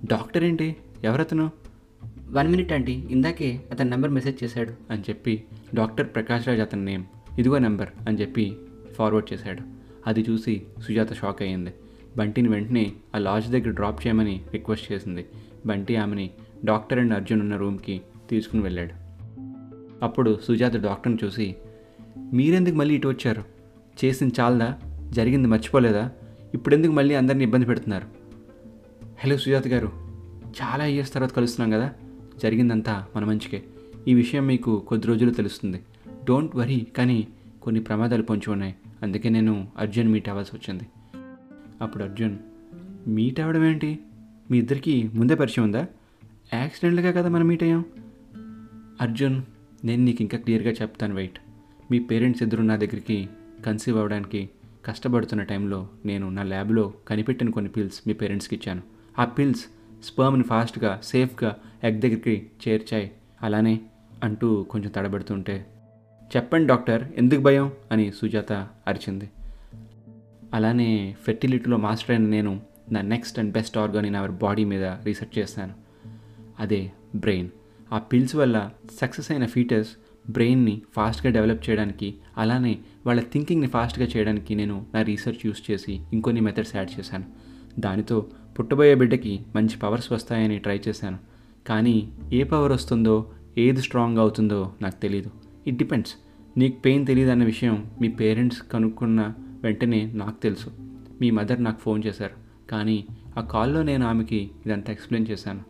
డాక్టర్ 0.05 0.43
ఏంటి? 0.43 0.75
ఎవరతను? 1.03 1.51
వన్ 2.31 2.47
మినిట్ 2.47 2.73
ఆంటీ 2.73 2.91
ఇందాకే 2.91 3.61
అతని 3.71 3.89
నెంబర్ 3.89 4.11
మెసేజ్ 4.11 4.43
చేశాడు 4.43 4.73
అని 4.91 5.01
చెప్పి 5.01 5.43
డాక్టర్ 5.75 6.07
ప్రకాష్ 6.07 6.47
రాజ్ 6.47 6.59
అతని 6.59 6.85
నేమ్ 6.85 7.03
ఇదిగో 7.39 7.57
నెంబర్ 7.57 7.89
అని 8.07 8.21
చెప్పి 8.21 8.57
ఫార్వర్డ్ 8.95 9.33
చేశాడు. 9.33 9.61
అది 10.07 10.25
చూసి 10.29 10.61
సుజాత 10.87 11.13
షాక్ 11.13 11.41
అయ్యింది. 11.41 11.73
బంటిని 12.17 12.49
వెంటనే 12.49 12.93
ఆ 13.15 13.17
లాడ్జ్ 13.17 13.49
దగ్గర 13.49 13.69
డ్రాప్ 13.69 14.07
చేయమని 14.07 14.41
రిక్వెస్ట్ 14.51 14.91
చేసింది. 14.91 15.25
బంటి 15.65 15.95
ఆమెని 15.95 16.29
డాక్టర్ 16.65 16.99
అండ్ 16.99 17.13
అర్జున్ 17.13 17.41
ఉన్న 17.41 17.57
రూమ్కి 17.57 18.01
తీసుకుని 18.29 18.61
వెళ్ళాడు. 18.61 18.93
అప్పుడు 20.03 20.39
సుజాత 20.43 20.75
డాక్టర్ని 20.75 21.25
చూసి 21.25 21.55
మీరెందుకు 22.33 22.75
మళ్ళీ 22.75 22.95
ఇటు 22.95 23.07
వచ్చారు? 23.07 23.43
చేసింది 24.05 24.33
చాలదా? 24.39 24.79
జరిగింది 25.09 25.47
మర్చిపోలేదా? 25.47 26.11
ఇప్పుడెందుకు 26.53 26.91
మళ్ళీ 26.91 27.15
అందరిని 27.15 27.43
ఇబ్బంది 27.43 27.65
పెడుతున్నారు? 27.65 28.05
హలో 29.23 29.37
సుజాత 29.37 29.67
గారు 29.67 29.91
చాలా 30.45 30.85
ఇయర్స్ 30.85 31.13
తర్వాత 31.13 31.31
కలుస్తున్నాం 31.31 31.79
కదా? 31.79 31.93
జరిగిందంతా 32.43 33.05
మన 33.15 33.25
మంచికే. 33.25 33.63
ఈ 34.07 34.13
విషయం 34.13 34.47
మీకు 34.47 34.79
కొద్ది 34.79 35.07
రోజులు 35.07 35.31
తెలుస్తుంది. 35.31 35.81
డోంట్ 36.23 36.55
వరీ 36.55 36.87
కానీ 36.97 37.27
కొన్ని 37.61 37.81
ప్రమాదాలు 37.81 38.23
పొంచి 38.23 38.51
ఉన్నాయి. 38.51 38.75
అందుకే 39.03 39.29
నేను 39.29 39.67
అర్జున్ 39.77 40.07
మీట్ 40.07 40.29
అవ్వాల్సి 40.29 40.55
వచ్చింది. 40.55 40.83
అప్పుడు 41.81 42.03
అర్జున్ 42.03 42.37
మీట్ 43.07 43.39
అవ్వడం 43.39 43.65
ఏంటి? 43.65 43.99
మీ 44.51 44.57
ఇద్దరికి 44.57 45.09
ముందే 45.13 45.35
పరిచయం 45.35 45.63
ఉందా? 45.63 45.87
యాక్సిడెంట్గా 46.53 47.11
కదా 47.11 47.29
మనం 47.29 47.47
మీట్ 47.47 47.63
అయ్యాం. 47.63 47.85
అర్జున్ 49.01 49.41
నేను 49.83 50.03
నీకు 50.03 50.21
ఇంకా 50.21 50.37
క్లియర్గా 50.37 50.71
చెప్తాను 50.71 51.15
వెయిట్. 51.15 51.39
మీ 51.91 51.99
పేరెంట్స్ 51.99 52.43
ఇద్దరు 52.43 52.61
నా 52.61 52.75
దగ్గరికి 52.75 53.29
కన్సీవ్ 53.65 53.97
అవ్వడానికి 53.97 54.49
కష్టపడుతున్న 54.85 55.43
టైంలో 55.43 55.89
నేను 56.05 56.29
నా 56.29 56.43
ల్యాబ్లో 56.43 56.93
కనిపెట్టిన 57.07 57.49
కొన్ని 57.49 57.71
పిల్స్ 57.71 58.01
మీ 58.07 58.13
పేరెంట్స్కి 58.13 58.55
ఇచ్చాను. 58.55 58.81
ఆ 59.19 59.25
పిల్స్ 59.25 59.65
స్పర్మ్ని 60.03 60.43
ఫాస్ట్గా 60.43 61.01
సేఫ్గా 61.03 61.55
ఎగ్ 61.83 62.01
దగ్గరికి 62.01 62.47
చేర్చాయి. 62.67 63.11
అలానే 63.41 63.79
అంటూ 64.23 64.63
కొంచెం 64.63 64.91
తడబడుతుంటే 64.95 65.65
చెప్పండి 66.35 66.67
డాక్టర్ 66.67 67.03
ఎందుకు 67.17 67.41
భయం? 67.41 67.71
అని 67.91 68.11
సుజాత 68.11 68.53
అరిచింది. 68.87 69.29
అలానే 70.53 71.15
ఫెర్టిలిటీలో 71.25 71.77
మాస్టర్ 71.77 72.11
అయిన 72.11 72.29
నేను 72.29 72.61
నా 72.91 73.01
next 73.01 73.39
and 73.39 73.53
best 73.53 73.77
organ 73.77 74.05
in 74.05 74.15
our 74.15 74.31
body 74.31 74.63
మీద 74.63 74.83
రీసెర్చ్ 74.83 75.39
చేస్తాను. 75.39 75.73
అదే 76.59 76.91
బ్రెయిన్. 77.15 77.49
ఆ 77.93 77.97
పిల్స్ 77.97 78.35
వల్ల 78.35 78.69
సక్సెస్ 79.01 79.31
అయిన 79.31 79.45
ఫీటర్స్ 79.45 79.89
బ్రెయిన్ని 80.29 80.81
ఫాస్ట్గా 80.95 81.31
డెవలప్ 81.31 81.69
చేయడానికి 81.69 82.15
అలానే 82.37 82.77
వాళ్ళ 83.05 83.21
థింకింగ్ని 83.21 83.67
ఫాస్ట్గా 83.67 84.05
చేయడానికి 84.05 84.55
నేను 84.55 84.85
నా 84.93 85.01
రీసెర్చ్ 85.01 85.45
యూస్ 85.45 85.71
చేసి 85.71 86.01
ఇంకొన్ని 86.13 86.41
మెథడ్స్ 86.41 86.75
యాడ్ 86.75 86.99
చేశాను. 86.99 87.25
దానితో 87.79 88.25
పుట్టబోయే 88.59 88.95
బిడ్డకి 88.95 89.41
మంచి 89.55 89.77
పవర్స్ 89.77 90.11
వస్తాయని 90.11 90.59
ట్రై 90.59 90.81
చేశాను. 90.87 91.17
కానీ 91.67 92.11
ఏ 92.33 92.43
పవర్ 92.43 92.71
వస్తుందో 92.71 93.31
ఏది 93.57 93.81
స్ట్రాంగ్ 93.81 94.17
అవుతుందో 94.17 94.73
నాకు 94.81 95.01
తెలియదు 95.01 95.31
ఇట్ 95.67 95.77
డిపెండ్స్. 95.77 96.13
నీకు 96.57 96.79
పెయిన్ 96.79 97.05
తెలియదు 97.05 97.31
అన్న 97.31 97.43
విషయం 97.43 97.91
మీ 98.01 98.07
పేరెంట్స్ 98.07 98.61
కనుక్కున్న 98.61 99.33
వెంటనే 99.65 100.11
నాకు 100.13 100.41
తెలుసు. 100.41 100.69
మీ 101.21 101.31
మదర్ 101.31 101.63
నాకు 101.63 101.79
ఫోన్ 101.79 102.03
చేశారు. 102.05 102.69
కానీ 102.71 103.05
ఆ 103.37 103.41
కాల్లో 103.41 103.83
నేను 103.83 104.07
ఆమెకి 104.07 104.51
ఇదంతా 104.65 104.91
ఎక్స్ప్లెయిన్ 104.91 105.31
చేశాను. 105.31 105.63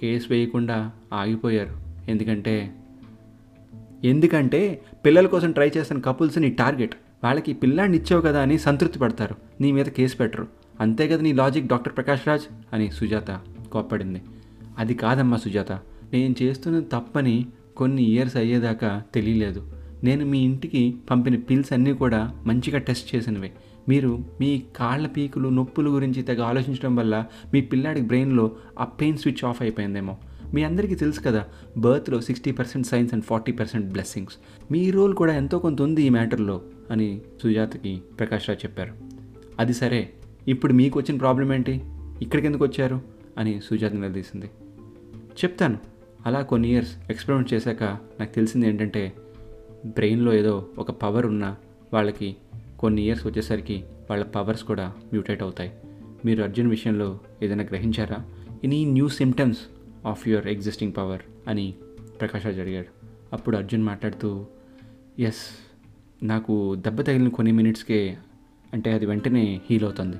కేసు 0.00 0.26
వేయకుండా 0.30 0.90
ఆగిపోయారు. 1.12 1.80
ఎందుకంటే 2.10 2.74
ఎందుకంటే 4.04 4.82
పిల్లల 5.04 5.26
కోసం 5.26 5.52
ట్రై 5.52 5.70
చేస్తున్న 5.76 6.02
కపుల్స్ 6.02 6.38
నీ 6.38 6.50
టార్గెట్. 6.50 6.94
వాళ్ళకి 7.24 7.52
పిల్లాడిని 7.52 7.98
ఇచ్చావు 7.98 8.22
కదా 8.22 8.42
అని 8.42 8.58
సంతృప్తి 8.58 8.98
పడతారు. 8.98 9.34
నీ 9.60 9.72
మీద 9.72 9.86
కేసు 9.86 10.16
పెట్టరు. 10.16 10.48
అంతే 10.80 11.08
కదా 11.08 11.22
నీ 11.22 11.32
లాజిక్ 11.32 11.66
డాక్టర్ 11.66 11.96
ప్రకాష్ 11.96 12.28
రాజ్? 12.28 12.42
అని 12.72 12.90
సుజాత 12.90 13.40
కోప్పడింది. 13.72 14.22
అది 14.78 14.94
కాదమ్మా 14.94 15.36
సుజాత. 15.36 15.72
నేను 16.12 16.34
చేస్తున్నది 16.42 16.84
తప్పని 16.84 17.46
కొన్ని 17.76 18.02
ఇయర్స్ 18.02 18.36
అయ్యేదాకా 18.36 19.02
తెలియలేదు. 19.14 19.75
నేను 20.04 20.26
మీ 20.26 20.38
ఇంటికి 20.38 20.94
పంపిన 21.10 21.36
పిల్స్ 21.36 21.72
అన్నీ 21.72 21.92
కూడా 21.92 22.42
మంచిగా 22.46 22.78
టెస్ట్ 22.78 23.16
చేసినవే. 23.16 23.52
మీరు 23.88 24.18
మీ 24.40 24.62
కాళ్ళ 24.76 25.06
పీకులు 25.06 25.48
నొప్పుల 25.48 25.88
గురించి 25.88 26.22
తెగ 26.22 26.42
ఆలోచించడం 26.42 26.96
వల్ల 26.96 27.24
మీ 27.54 27.60
పిల్లాడి 27.60 28.00
బ్రెయిన్లో 28.00 28.52
ఆ 28.78 28.84
పెయిన్ 28.84 29.18
స్విచ్ 29.18 29.44
ఆఫ్ 29.44 29.62
అయిపోయిందేమో. 29.62 30.16
మీ 30.54 30.62
అందరికీ 30.62 30.94
తెలుసు 30.94 31.20
కదా 31.20 31.44
బర్త్లో 31.76 32.20
sixty 32.20 32.50
percent 32.50 32.86
science 32.86 33.14
and 33.14 33.24
forty 33.24 33.52
percent 33.52 33.86
blessings 33.86 34.32
me 34.72 34.90
role 34.90 35.14
కూడా 35.14 35.36
ఎంతో 35.36 35.58
కొంత 35.58 35.82
ఉంది 35.82 36.02
ఈ 36.02 36.08
మ్యాటర్లో 36.08 36.62
అని 36.90 37.20
సుజాతకి 37.42 38.00
ప్రకాష్ 38.18 38.48
రాజ్ 38.48 38.64
చెప్పారు. 38.64 38.94
అది 39.58 39.74
సరే 39.74 40.10
ఇప్పుడు 40.48 40.72
మీకు 40.72 40.98
వచ్చిన 40.98 41.18
ప్రాబ్లం 41.18 41.52
ఏంటి? 41.52 41.80
ఇక్కడికి 42.22 42.46
ఎందుకు 42.46 42.64
వచ్చారు? 42.64 43.00
అని 43.38 43.60
సుజాత 43.64 43.92
నిలదీసింది. 43.92 44.46
చెప్తాను. 45.16 45.78
అలా 46.26 46.40
కొన్ని 46.40 46.72
ఇయర్స్ 46.72 46.96
ఎక్స్పెరిమెంట్ 47.10 47.54
చేశాక 47.54 47.82
నాకు 48.20 48.34
తెలిసింది 48.34 48.68
ఏంటంటే 48.68 49.12
బ్రెయిన్లో 49.86 50.34
ఏదో 50.34 50.66
ఒక 50.78 50.90
పవర్ 50.90 51.26
ఉన్న 51.26 51.56
వాళ్ళకి 51.92 52.36
కొన్ని 52.78 53.02
ఇయర్స్ 53.02 53.26
వచ్చేసరికి 53.26 53.84
వాళ్ళ 54.10 54.24
పవర్స్ 54.24 54.64
కూడా 54.64 54.88
మ్యూటేట్ 54.88 55.42
అవుతాయి. 55.42 55.72
మీరు 56.24 56.42
అర్జున్ 56.42 56.70
విషయంలో 56.70 57.20
ఏదైనా 57.42 57.64
గ్రహించారా? 57.64 58.24
Any 58.64 58.84
new 58.84 59.08
symptoms 59.08 59.58
of 60.06 60.28
your 60.28 60.46
existing 60.46 60.92
power 60.96 61.20
అని 61.48 61.74
ప్రకాష్ 62.20 62.46
అడిగాడు. 62.46 62.86
అప్పుడు 63.32 63.56
అర్జున్ 63.56 63.82
మాట్లాడుతూ 63.82 64.46
ఎస్ 65.18 65.70
నాకు 66.22 66.74
దెబ్బ 66.74 67.00
తగిలిన 67.00 67.28
కొన్ని 67.28 67.52
మినిట్స్కే 67.52 68.16
అంటే 68.72 68.92
అది 68.92 69.06
వెంటనే 69.06 69.60
హీల్ 69.70 69.84
అవుతుంది. 69.84 70.16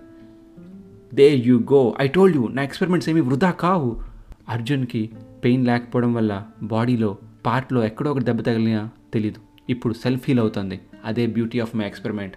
There 1.14 1.34
you 1.36 1.58
go 1.58 1.94
I 2.00 2.08
told 2.08 2.36
you 2.36 2.48
నా 2.48 2.62
ఎక్స్పెరిమెంట్స్ 2.62 3.08
ఏమీ 3.10 3.20
వృధా 3.20 3.50
కావు. 3.50 4.00
అర్జున్కి 4.48 5.10
పెయిన్ 5.44 5.66
లేకపోవడం 5.66 6.14
వల్ల 6.14 6.44
బాడీలో 6.62 7.18
పార్ట్లో 7.46 7.84
ఎక్కడో 7.84 8.10
ఒకటి 8.10 8.24
దెబ్బ 8.24 8.40
తగిలినా 8.40 8.90
తెలీదు. 9.12 9.45
ఇప్పుడు 9.68 9.94
సెల్ఫ్ 9.94 10.24
హీల్ 10.28 10.38
అవుతుంది. 10.38 10.80
అదే 11.04 11.26
బ్యూటీ 11.26 11.60
ఆఫ్ 11.60 11.76
మై 11.76 11.86
ఎక్స్పెరిమెంట్. 11.86 12.34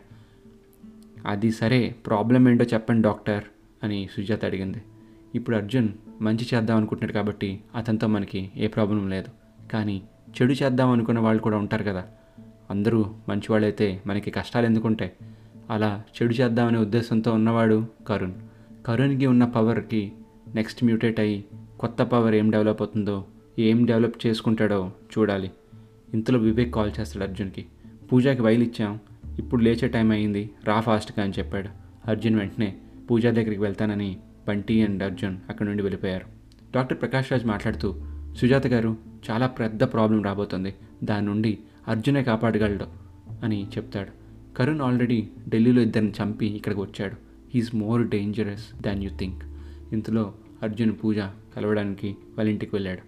అది 1.25 1.51
సరే 1.51 1.95
ప్రాబ్లం 2.05 2.50
ఏంటో 2.50 2.65
చెప్పండి 2.65 3.01
డాక్టర్ 3.01 3.43
అని 3.83 4.09
సుజాత 4.17 4.45
అడిగింది. 4.45 4.81
ఇప్పుడు 5.36 5.55
అర్జున్ 5.55 5.89
మంచి 6.21 6.48
చేద్దాం 6.53 6.77
అనుకుంటున్నాడు 6.77 7.13
కాబట్టి 7.13 7.59
అతనితో 7.75 8.07
మనకి 8.07 8.51
ఏ 8.57 8.67
ప్రాబ్లం 8.67 9.09
లేదు. 9.09 9.29
కానీ 9.71 10.01
చెడు 10.29 10.53
చేద్దాం 10.53 10.89
అనుకున్న 10.89 11.19
వాళ్ళు 11.19 11.41
కూడా 11.43 11.57
ఉంటారు 11.57 11.83
కదా. 11.83 12.03
అందరూ 12.69 13.05
మంచివాళ్ళైతే 13.29 14.01
మనకి 14.07 14.31
కష్టాలు 14.31 14.65
ఎందుకుంటాయి 14.65 15.12
అలా 15.69 16.03
చెడు 16.17 16.33
చేద్దామనే 16.33 16.77
ఉద్దేశంతో 16.77 17.33
ఉన్నవాడు 17.33 17.86
కరుణ్. 18.07 18.33
కరుణ్కి 18.86 19.25
ఉన్న 19.25 19.45
పవర్కి 19.45 20.12
నెక్స్ట్ 20.55 20.83
మ్యూటేట్ 20.83 21.19
అయ్యి 21.19 21.45
కొత్త 21.79 22.01
పవర్ 22.01 22.36
ఏం 22.36 22.51
డెవలప్ 22.51 22.81
అవుతుందో 22.81 23.25
ఏం 23.59 23.86
డెవలప్ 23.86 24.25
చేసుకుంటాడో 24.25 24.91
చూడాలి. 25.17 25.51
ఇంతలో 26.13 26.39
వివేక్ 26.39 26.73
కాల్ 26.73 26.91
చేస్తాడు 26.99 27.29
అర్జున్కి. 27.29 27.65
పూజకి 28.11 28.41
వైలు 28.41 28.63
ఇచ్చాం. 28.63 28.99
ఇప్పుడు 29.39 29.63
లేచే 29.63 29.87
టైం 29.87 30.11
అయింది. 30.11 30.49
రా 30.63 30.79
ఫాస్ట్గా 30.79 31.23
అని 31.23 31.33
చెప్పాడు. 31.39 31.69
అర్జున్ 32.09 32.35
వెంటనే 32.35 32.75
పూజా 33.11 33.31
దగ్గరికి 33.31 33.61
వెళ్తానని 33.61 34.17
బంటి 34.47 34.83
అండ్ 34.83 35.03
అర్జున్ 35.03 35.37
అక్కడి 35.49 35.69
నుండి 35.69 35.83
వెళ్ళిపోయారు. 35.83 36.25
డాక్టర్ 36.75 37.01
ప్రకాష్ 37.01 37.31
రాజ్ 37.31 37.45
మాట్లాడుతూ 37.45 37.95
సుజాత 38.35 38.67
గారు 38.67 38.97
చాలా 39.31 39.47
పెద్ద 39.47 39.83
ప్రాబ్లం 39.83 40.23
రాబోతుంది. 40.23 40.75
దాని 41.03 41.25
నుండి 41.25 41.57
అర్జునే 41.87 42.23
కాపాడగలడు 42.23 42.85
అని 43.43 43.67
చెప్తాడు. 43.77 44.09
కరుణ్ 44.57 44.81
ఆల్రెడీ 44.81 45.27
ఢిల్లీలో 45.49 45.81
ఇద్దరిని 45.81 46.13
చంపి 46.23 46.45
ఇక్కడికి 46.45 46.81
వచ్చాడు. 46.81 47.13
He's 47.53 47.75
more 47.75 48.07
dangerous 48.07 48.81
than 48.81 49.03
you 49.03 49.09
think 49.09 49.43
ఇంతలో 49.93 50.33
అర్జున్ 50.63 50.93
పూజ 51.03 51.17
కలవడానికి 51.55 52.17
వాళ్ళ 52.37 52.49
ఇంటికి 52.49 52.75
వెళ్ళాడు. 52.75 52.99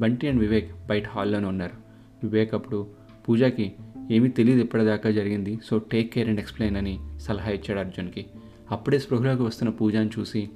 బంటి 0.00 0.28
అండ్ 0.28 0.40
వివేక్ 0.40 0.72
బయట 0.86 1.08
హాల్లోనే 1.08 1.46
ఉన్నారు. 1.46 1.87
వివేక్ 2.22 2.54
అప్పుడు 2.54 2.86
పూజకి 3.28 3.72
ఏమీ 4.10 4.28
తెలియదు 4.28 4.60
ఇప్పటిదాకా 4.60 5.10
జరిగింది. 5.10 5.58
So 5.64 5.78
take 5.78 6.12
care 6.12 6.28
and 6.28 6.40
explain 6.40 6.76
అని 6.76 6.98
సలహా 7.20 7.50
ఇచ్చాడు 7.50 7.80
అర్జున్కి. 7.80 8.26
అప్పుడే 8.70 8.98
స్పృహలోకి 8.98 9.42
వస్తున్న 9.42 9.70
పూజని 9.70 10.10
చూసి 10.18 10.50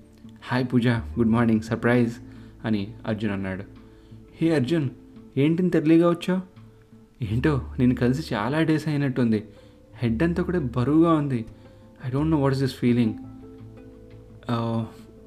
hi 0.44 0.66
Pooja 0.72 0.88
good 0.88 1.28
morning 1.28 1.60
surprise 1.60 2.14
అని 2.64 2.94
అర్జున్ 3.06 3.32
అన్నాడు. 3.32 3.64
హే 4.40 4.54
అర్జున్ 4.54 4.88
ఏంటి 5.36 5.68
తెరలిగా 5.70 6.08
వచ్చావు? 6.10 6.40
ఏంటో 7.24 7.62
నేను 7.78 7.94
కలిసి 7.94 8.34
చాలా 8.34 8.62
డేస్ 8.62 8.88
అయినట్టుంది. 8.88 9.42
హెడ్ 9.96 10.22
అంతా 10.22 10.42
కూడా 10.42 10.58
బరువుగా 10.76 11.12
ఉంది. 11.12 11.44
I 12.06 12.10
don't 12.10 12.30
know 12.30 12.38
what 12.38 12.54
is 12.54 12.62
this 12.62 12.74
feeling. 12.74 13.14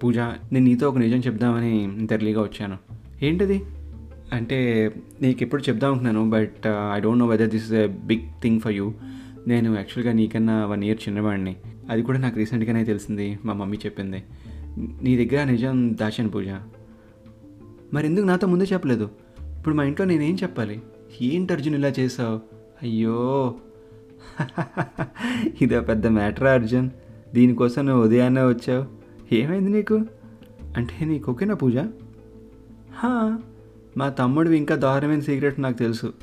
Pooja 0.04 0.18
నేను 0.18 0.65
నీతో 0.65 0.89
ఒక 0.89 0.98
నిజం 0.98 1.18
చెప్దామని 1.18 2.08
తెరలిగా 2.08 2.42
వచ్చాను. 2.42 2.77
ఏంటది? 3.24 3.62
అంటే 4.34 4.89
నీకు 5.22 5.44
ఎప్పుడు 5.44 5.62
చెప్దాం 5.62 5.89
అనుకున్నాను 5.89 6.29
but 6.29 6.67
I 6.67 7.00
don't 7.00 7.20
know 7.20 7.27
whether 7.27 7.50
this 7.50 7.65
is 7.65 7.74
a 7.74 7.88
big 7.88 8.41
thing 8.41 8.60
for 8.60 8.72
you 8.72 8.94
నేను 9.48 9.75
యాక్చువల్గా 9.75 10.13
నీకన్నా 10.13 10.65
వన్ 10.65 10.84
ఇయర్ 10.84 10.98
చిన్నవాడిని. 11.08 11.55
అది 11.89 12.01
కూడా 12.01 12.20
నాకు 12.20 12.36
రీసెంట్గానే 12.36 12.84
తెలిసింది 12.84 13.39
మా 13.46 13.53
మమ్మీ 13.53 13.77
చెప్పింది. 13.77 14.24
నీ 14.77 15.25
దగ్గర 15.25 15.44
నిజం 15.44 15.98
దాచాను 16.01 16.29
పూజ. 16.29 16.48
మరి 17.94 18.05
ఎందుకు 18.05 18.25
నాతో 18.25 18.48
ముందే 18.48 18.65
చెప్పలేదు? 18.74 19.10
ఇప్పుడు 19.58 19.75
మా 19.75 19.84
ఇంట్లో 19.84 20.05
నేనేం 20.05 20.36
చెప్పాలి? 20.36 20.82
ఏంటి 21.22 21.53
అర్జున్ 21.53 21.75
ఇలా 21.75 21.88
చేసావు? 21.88 22.39
అయ్యో. 22.82 23.55
ఇదో 25.62 25.82
పెద్ద 25.82 26.08
మ్యాటరా 26.08 26.51
అర్జున్. 26.51 26.89
దీనికోసం 27.34 27.86
నువ్వు 27.86 28.03
ఉదయాన్నే 28.03 28.41
వచ్చావు. 28.41 28.86
ఏమైంది 29.36 29.72
నీకు? 29.72 30.05
అంటే 30.77 31.05
నీకు 31.05 31.32
ఓకేనా 31.32 31.55
పూజ? 31.55 31.77
హా, 32.94 33.39
మా 33.98 34.10
తమ్ముడు 34.10 34.50
ఇంకా 34.50 34.75
దారుణమైన 34.75 35.20
సీక్రెట్ 35.20 35.60
నాకు 35.60 35.78
తెలుసు. 35.78 36.14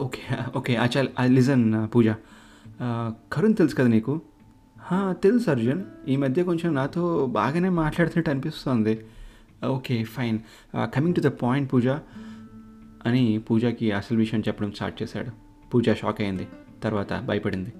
ఓకే 0.00 0.36
ఓకే 0.56 0.76
అచల్ 0.76 1.08
లిజన్ 1.24 1.88
పూజ. 1.94 2.08
కరుణ్ 3.32 3.54
తెలుసు 3.54 3.74
కదా 3.74 3.88
నీకు? 3.88 4.20
తెలుసు 4.92 5.50
అర్జున్. 5.50 5.82
ఈ 6.08 6.16
మధ్య 6.16 6.42
కొంచెం 6.42 6.74
నాతో 6.74 7.26
బాగానే 7.26 7.68
మాట్లాడుతున్నట్టు 7.68 8.30
అనిపిస్తుంది. 8.30 9.00
Okay 9.66 10.04
fine. 10.04 10.38
Coming 10.76 11.14
to 11.14 11.20
the 11.20 11.26
point 11.26 11.72
Pooja. 11.72 11.86
అని 13.06 13.40
పూజకి 13.50 13.92
అసలు 13.92 14.18
విషయం 14.18 14.40
చెప్పడం 14.40 14.72
స్టార్ట్ 14.72 15.02
చేశాడు. 15.02 15.30
పూజ 15.74 15.84
షాక్ 15.94 16.20
అయింది. 16.20 16.48
తర్వాత 16.82 17.22
భయపడింది. 17.26 17.72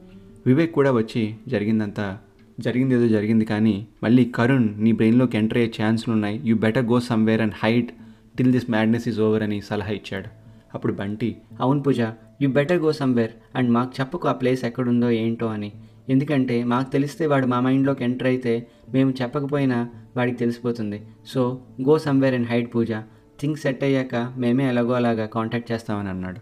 వివేక్ 0.46 0.74
కూడా 0.74 0.92
వచ్చి 0.92 1.36
జరిగిందంతా 1.48 2.18
జరిగింది 2.60 2.94
ఏదో 2.94 3.08
జరిగింది 3.08 3.44
కానీ 3.44 3.86
మళ్ళీ 4.02 4.24
కరుణ్ 4.24 4.68
నీ 4.78 4.92
బ్రెయిన్లోకి 4.92 5.36
ఎంటర్ 5.36 5.58
అయ్యే 5.58 5.84
ఛాన్సులు 5.84 6.14
ఉన్నాయి 6.14 6.42
you 6.44 6.56
better 6.56 6.86
go 6.86 7.00
somewhere 7.00 7.40
and 7.40 7.54
hide 7.56 7.92
till 8.38 8.52
this 8.56 8.70
madness 8.70 9.06
is 9.10 9.20
over 9.26 9.42
అని 9.46 9.58
సలహా 9.68 9.92
ఇచ్చాడు. 10.00 10.28
అప్పుడు 10.74 10.92
బంటి 10.92 11.30
అవును 11.60 11.80
Pooja 11.82 12.00
you 12.42 12.48
better 12.56 12.78
go 12.78 12.92
somewhere 12.92 13.30
and 13.58 13.70
మాకు 13.76 13.92
చెప్పకు 14.00 14.28
ఆ 14.28 14.32
ప్లేస్ 14.32 14.64
ఎక్కడుందో 14.64 15.10
ఏంటో 15.10 15.46
అని. 15.46 15.70
ఎందుకంటే 16.08 16.56
మాకు 16.64 16.88
తెలిస్తే 16.90 17.26
వాడు 17.26 17.46
మా 17.46 17.60
మైండ్లోకి 17.60 18.04
ఎంటర్ 18.04 18.28
అయితే 18.32 18.52
మేము 18.94 19.10
చెప్పకపోయినా 19.22 19.78
వాడికి 20.16 20.38
తెలిసిపోతుంది. 20.38 20.98
So 21.32 21.40
go 21.88 21.98
somewhere 21.98 22.34
and 22.34 22.48
hide 22.48 22.68
Pooja. 22.74 22.92
Things 23.40 23.62
set 23.62 23.82
అయ్యాక 23.84 24.14
మేమే 24.42 24.64
ఎలాగో 24.68 24.94
అలాగా 25.00 25.26
కాంటాక్ట్ 25.26 25.72
చేస్తామని 25.72 26.08
అన్నాడు. 26.08 26.40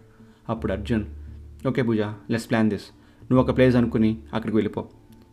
అప్పుడు 0.49 0.71
Arjun 0.73 1.05
okay 1.67 1.81
Pooja 1.81 2.01
let's 2.31 2.49
plan 2.49 2.69
this 2.69 2.87
నువ్వు 3.21 3.41
ఒక 3.43 3.57
ప్లేస్ 3.57 3.75
అనుకుని 3.75 4.11
అక్కడికి 4.33 4.57
వెళ్ళిపో. 4.57 4.81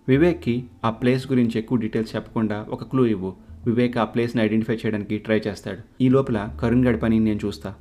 వివేక్కి 0.09 0.55
ఆ 0.85 0.91
ప్లేస్ 0.91 1.25
గురించి 1.33 1.57
ఎక్కువ 1.61 1.79
డీటెయిల్స్ 1.79 2.17
చెప్పకుండా 2.17 2.67
ఒక 2.71 2.85
క్లూ 2.85 3.07
ఇవ్వు. 3.07 3.31
వివేక్ 3.67 3.97
ఆ 3.97 4.05
ప్లేస్ని 4.05 4.43
ఐడెంటిఫై 4.43 4.75
చేయడానికి 4.75 5.19
ట్రై 5.19 5.41
చేస్తాడు. 5.47 5.79
ఈ 6.01 6.09
లోపల 6.09 6.59
కరుణ్ 6.61 6.87
గడి 6.87 6.99
పని 6.99 7.19
నేను 7.19 7.41
చూస్తా 7.45 7.75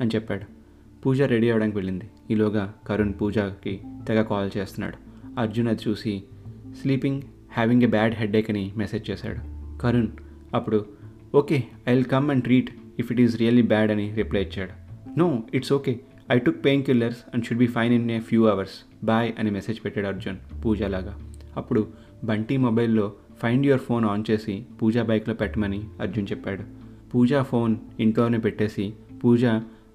అని 0.00 0.10
చెప్పాడు. 0.14 0.44
పూజ 1.06 1.22
రెడీ 1.22 1.50
అవ్వడానికి 1.50 1.76
వెళ్ళింది. 1.76 2.10
ఈలోగా 2.30 2.74
కరుణ్ 2.86 3.12
పూజకి 3.20 3.80
తెగ 4.08 4.22
కాల్ 4.22 4.50
చేస్తున్నాడు. 4.56 4.96
అర్జున్ 5.40 5.68
అది 5.68 5.82
చూసి 5.88 6.22
sleeping 6.80 7.22
having 7.52 7.82
a 7.82 7.86
bad 7.86 8.14
head 8.14 8.36
అని 8.36 8.72
మెసేజ్ 8.76 9.10
చేశాడు. 9.10 9.38
కరుణ్ 9.78 10.08
అప్పుడు 10.54 10.86
okay 11.34 11.64
I 11.88 11.94
will 11.94 12.04
come 12.04 12.30
and 12.30 12.44
treat 12.44 12.70
if 12.98 13.12
it 13.12 13.20
is 13.20 13.36
really 13.36 13.62
bad 13.62 13.90
అని 13.90 14.14
రిప్లై 14.14 14.42
ఇచ్చాడు. 14.42 14.70
No 15.18 15.42
it's 15.54 15.72
okay. 15.72 16.00
I 16.32 16.38
took 16.38 16.64
painkillers 16.84 17.18
and 17.34 17.44
should 17.44 17.58
be 17.58 17.66
fine 17.66 17.94
in 17.94 18.10
a 18.10 18.20
few 18.20 18.44
hours. 18.44 19.04
Bye 19.04 19.32
అని 19.38 19.50
message 19.50 19.84
పెట్టాడు 19.84 20.06
అర్జున్ 20.06 20.64
పూజలాగా 20.64 21.18
అప్పుడు 21.56 21.88
బంటి 22.24 22.56
మొబైల్లో 22.56 23.12
find 23.44 23.66
your 23.66 23.80
phone 23.80 24.04
on 24.04 24.24
చేసి 24.30 24.66
పూజ 24.82 24.98
బైక్లో 24.98 25.34
పెట్టమని 25.34 25.84
అర్జున్ 26.00 26.26
చెప్పాడు. 26.30 26.62
పూజ 27.10 27.34
ఫోన్ 27.34 27.76
ఇంట్లోనే 28.00 28.38
పెట్టేసి 28.38 28.92
పూజ 29.24 29.44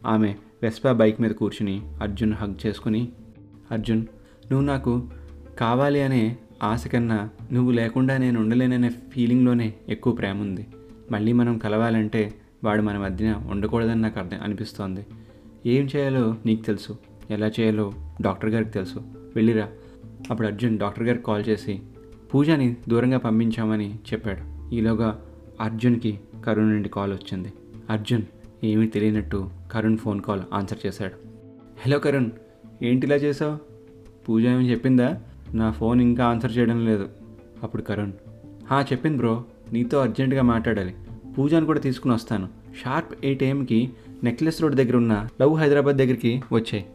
ఆమె 0.06 0.36
వెస్పా 0.62 0.92
బైక్ 0.92 1.22
మీద 1.22 1.32
కూర్చుని 1.32 1.82
అర్జున్ 2.02 2.34
హగ్ 2.34 2.68
చేసుకుని 2.68 3.10
అర్జున్ 3.72 4.06
నువ్వు 4.52 4.68
నాకు 4.68 5.10
కావాలి 5.60 6.02
అనే 6.02 6.38
ఆశ 6.64 6.88
కన్నా 6.88 7.30
నువ్వు 7.52 7.72
లేకుండా 7.72 8.18
నేను 8.18 8.42
ఉండలేననే 8.42 8.90
ఫీలింగ్లోనే 8.90 9.74
ఎక్కువ 9.90 10.14
ప్రేమ 10.14 10.42
ఉంది. 10.42 10.68
మళ్ళీ 11.12 11.34
మనం 11.34 11.58
కలవాలంటే 11.58 12.34
వాడు 12.64 12.82
మన 12.82 12.98
మధ్యన 12.98 13.48
ఉండకూడదని 13.52 14.02
నాకు 14.02 14.20
అర్థం 14.20 14.38
అనిపిస్తోంది. 14.44 15.06
ఏం 15.66 15.90
చేయాలో 15.96 16.36
నీకు 16.46 16.62
తెలుసు. 16.62 16.98
ఎలా 17.32 17.48
చేయాలో 17.48 17.94
డాక్టర్ 18.22 18.50
గారికి 18.50 18.70
తెలుసు. 18.70 19.00
వెళ్ళిరా. 19.36 19.68
అప్పుడు 20.32 20.48
అర్జున్ 20.48 20.80
డాక్టర్ 20.80 21.04
గారికి 21.04 21.24
కాల్ 21.24 21.44
చేసి 21.50 21.82
పూజని 22.34 22.76
దూరంగా 22.90 23.18
పంపించామని 23.18 23.96
చెప్పాడు. 23.96 24.74
ఈలోగా 24.76 25.22
అర్జున్కి 25.62 26.20
కరుణ్ 26.46 26.70
నుండి 26.70 26.90
కాల్ 26.90 27.14
వచ్చింది. 27.14 27.54
అర్జున్ 27.90 28.22
ఏమీ 28.64 28.88
తెలియనట్టు 28.88 29.50
కరుణ్ 29.72 29.98
ఫోన్ 29.98 30.22
కాల్ 30.22 30.42
ఆన్సర్ 30.54 30.88
చేశాడు. 30.88 31.14
హలో 31.86 32.00
కరుణ్ 32.00 32.30
ఏంటి 32.82 33.08
ఇలా 33.08 33.16
చేసావు 33.16 33.58
పూజ 34.30 34.46
ఏమి 34.46 34.72
చెప్పిందా? 34.72 35.22
నా 35.54 35.72
ఫోన్ 35.72 36.02
ఇంకా 36.02 36.26
ఆన్సర్ 36.26 36.58
చేయడం 36.58 36.86
లేదు. 36.86 37.10
అప్పుడు 37.64 37.82
కరుణ్ 37.82 38.12
హా 38.68 38.82
చెప్పింది 38.82 39.18
బ్రో 39.18 39.44
నీతో 39.74 40.00
అర్జెంటుగా 40.00 40.42
మాట్లాడాలి. 40.42 40.96
పూజను 41.38 41.66
కూడా 41.66 41.80
తీసుకుని 41.80 42.14
వస్తాను. 42.14 42.48
షార్ప్ 42.84 43.26
ఎయిట్ 43.26 43.44
ఏఎంకి 43.44 43.90
నెక్లెస్ 44.24 44.62
రోడ్ 44.62 44.76
దగ్గర 44.76 44.98
ఉన్న 44.98 45.28
లవ్ 45.42 45.56
హైదరాబాద్ 45.56 45.98
దగ్గరికి 45.98 46.42
వచ్చాయి. 46.52 46.86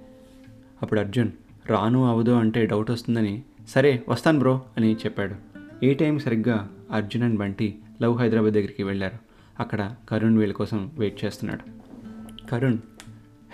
అప్పుడు 0.82 1.00
అర్జున్ 1.00 1.30
రాను 1.66 2.04
అవదో 2.04 2.34
అంటే 2.34 2.66
డౌట్ 2.66 2.90
వస్తుందని 2.90 3.42
సరే 3.68 4.02
వస్తాను 4.09 4.38
బ్రో 4.38 4.62
అని 4.76 4.92
చెప్పాడు. 4.92 5.35
ఏ 5.85 5.94
టైం 5.94 6.18
సరిగ్గా 6.18 6.71
అర్జున్ 6.90 7.23
అండ్ 7.23 7.38
బంటి 7.38 7.78
లవ్ 8.02 8.18
హైదరాబాద్ 8.18 8.54
దగ్గరికి 8.54 8.83
వెళ్ళారు. 8.83 9.18
అక్కడ 9.61 9.94
కరుణ్ 10.11 10.38
వీళ్ళ 10.38 10.52
కోసం 10.52 10.90
వెయిట్ 10.99 11.25
చేస్తున్నాడు. 11.25 11.85
కరుణ్ 12.50 12.78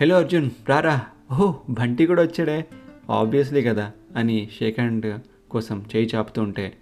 హలో 0.00 0.17
అర్జున్ 0.17 0.50
రారా. 0.69 1.07
ఓహో 1.33 1.61
బంటి 1.71 2.07
కూడా 2.07 2.23
వచ్చాడే. 2.23 2.67
ఆబ్వియస్లీ 3.11 3.62
కదా 3.62 3.93
అని 4.17 4.49
షేక్ 4.59 4.81
హ్యాండ్ 4.81 5.21
కోసం 5.50 5.85
చేయి 5.97 6.11
చాపుతూ 6.14 6.43
ఉంటే 6.43 6.73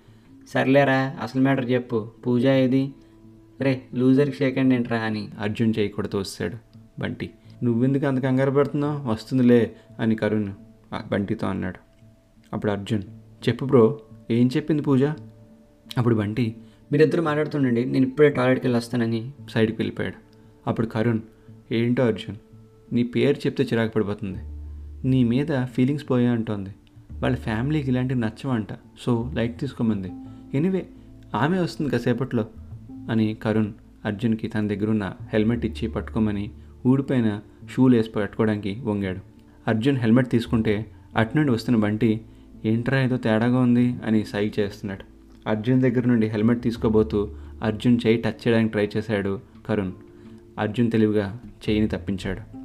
సర్లేరా 0.49 1.17
అసలు 1.23 1.43
మ్యాటర్ 1.43 1.71
చెప్పు. 1.71 2.11
పూజ 2.27 2.47
ఏది? 2.47 2.95
రే 3.61 3.83
లూజర్కి 3.95 4.37
షేక్ 4.37 4.55
హ్యాండ్ 4.55 4.75
ఏంట్రా? 4.75 4.99
అని 4.99 5.29
అర్జున్ 5.41 5.75
చేయి 5.79 5.89
కొడుతూ 5.89 6.19
వస్తాడు 6.19 6.57
బంటి. 7.01 7.31
నువ్వెందుకు 7.63 8.07
అంత 8.07 8.19
కంగారు 8.19 8.51
పడుతున్నావు? 8.51 9.11
వస్తుందిలే 9.11 9.77
అని 10.01 10.17
కరుణ్ 10.17 10.53
బంటితో 11.09 11.47
అన్నాడు. 11.47 11.79
అప్పుడు 12.53 12.73
అర్జున్ 12.73 13.03
చెప్పు 13.43 13.65
బ్రో 13.65 13.99
ఏం 14.31 14.47
చెప్పింది 14.57 14.83
పూజ? 14.83 15.05
అప్పుడు 15.99 16.15
బంటి 16.15 16.57
మీరిద్దరు 16.93 17.23
మాట్లాడుతుండండి 17.23 17.85
నేను 17.85 18.07
ఇప్పుడే 18.07 18.29
టాయిలెట్కి 18.29 18.67
వెళ్ళి 18.67 18.77
వస్తానని 18.77 19.31
సైడ్కి 19.51 19.77
వెళ్ళిపోయాడు. 19.79 20.19
అప్పుడు 20.67 20.87
కరుణ్ 20.87 21.21
ఏంటో 21.73 22.07
అర్జున్ 22.07 22.37
నీ 22.93 23.03
పేరు 23.03 23.37
చెప్తే 23.37 23.65
చిరాకు 23.65 23.93
పడిపోతుంది. 23.93 24.39
నీ 25.09 25.25
మీద 25.25 25.65
ఫీలింగ్స్ 25.65 26.11
పోయా 26.11 26.33
అంటోంది. 26.33 26.71
వాళ్ళ 27.13 27.37
ఫ్యామిలీకి 27.37 27.89
ఇలాంటివి 27.89 28.21
నచ్చవంట 28.21 28.69
సో 29.01 29.31
లైట్ 29.35 29.61
తీసుకోమంది. 29.61 30.11
ఎనీవే 30.57 30.87
ఆమె 31.35 31.59
వస్తుంది 31.59 31.91
కాసేపట్లో 31.91 32.47
అని 33.11 33.35
కరుణ్ 33.35 33.73
అర్జున్కి 34.05 34.49
తన 34.49 34.69
దగ్గరున్న 34.69 35.13
హెల్మెట్ 35.33 35.67
ఇచ్చి 35.67 35.89
పట్టుకోమని 35.89 36.51
ఊడిపోయిన 36.87 37.41
షూలు 37.71 37.97
వేసి 37.97 38.11
పట్టుకోవడానికి 38.11 38.81
వంగాడు. 38.81 39.21
అర్జున్ 39.69 39.97
హెల్మెట్ 39.97 40.31
తీసుకుంటే 40.31 40.87
అటు 41.17 41.37
నుండి 41.37 41.53
వస్తున్న 41.53 41.79
బంటి 41.79 42.21
ఏంట్రా 42.65 43.03
ఏదో 43.03 43.17
తేడాగా 43.17 43.61
ఉంది 43.61 43.97
అని 44.07 44.25
సైగ్ 44.25 44.61
చేస్తున్నాడు. 44.61 45.05
అర్జున్ 45.49 45.81
దగ్గర 45.81 46.09
నుండి 46.09 46.27
హెల్మెట్ 46.27 46.63
తీసుకోబోతూ 46.63 47.29
అర్జున్ 47.63 47.99
చేయి 48.07 48.17
టచ్ 48.17 48.49
చేయడానికి 48.49 48.73
ట్రై 48.73 48.89
చేశాడు 48.97 49.41
కరుణ్. 49.69 49.93
అర్జున్ 50.59 50.91
తెలివిగా 50.91 51.39
చేయిని 51.69 51.89
తప్పించాడు. 51.89 52.59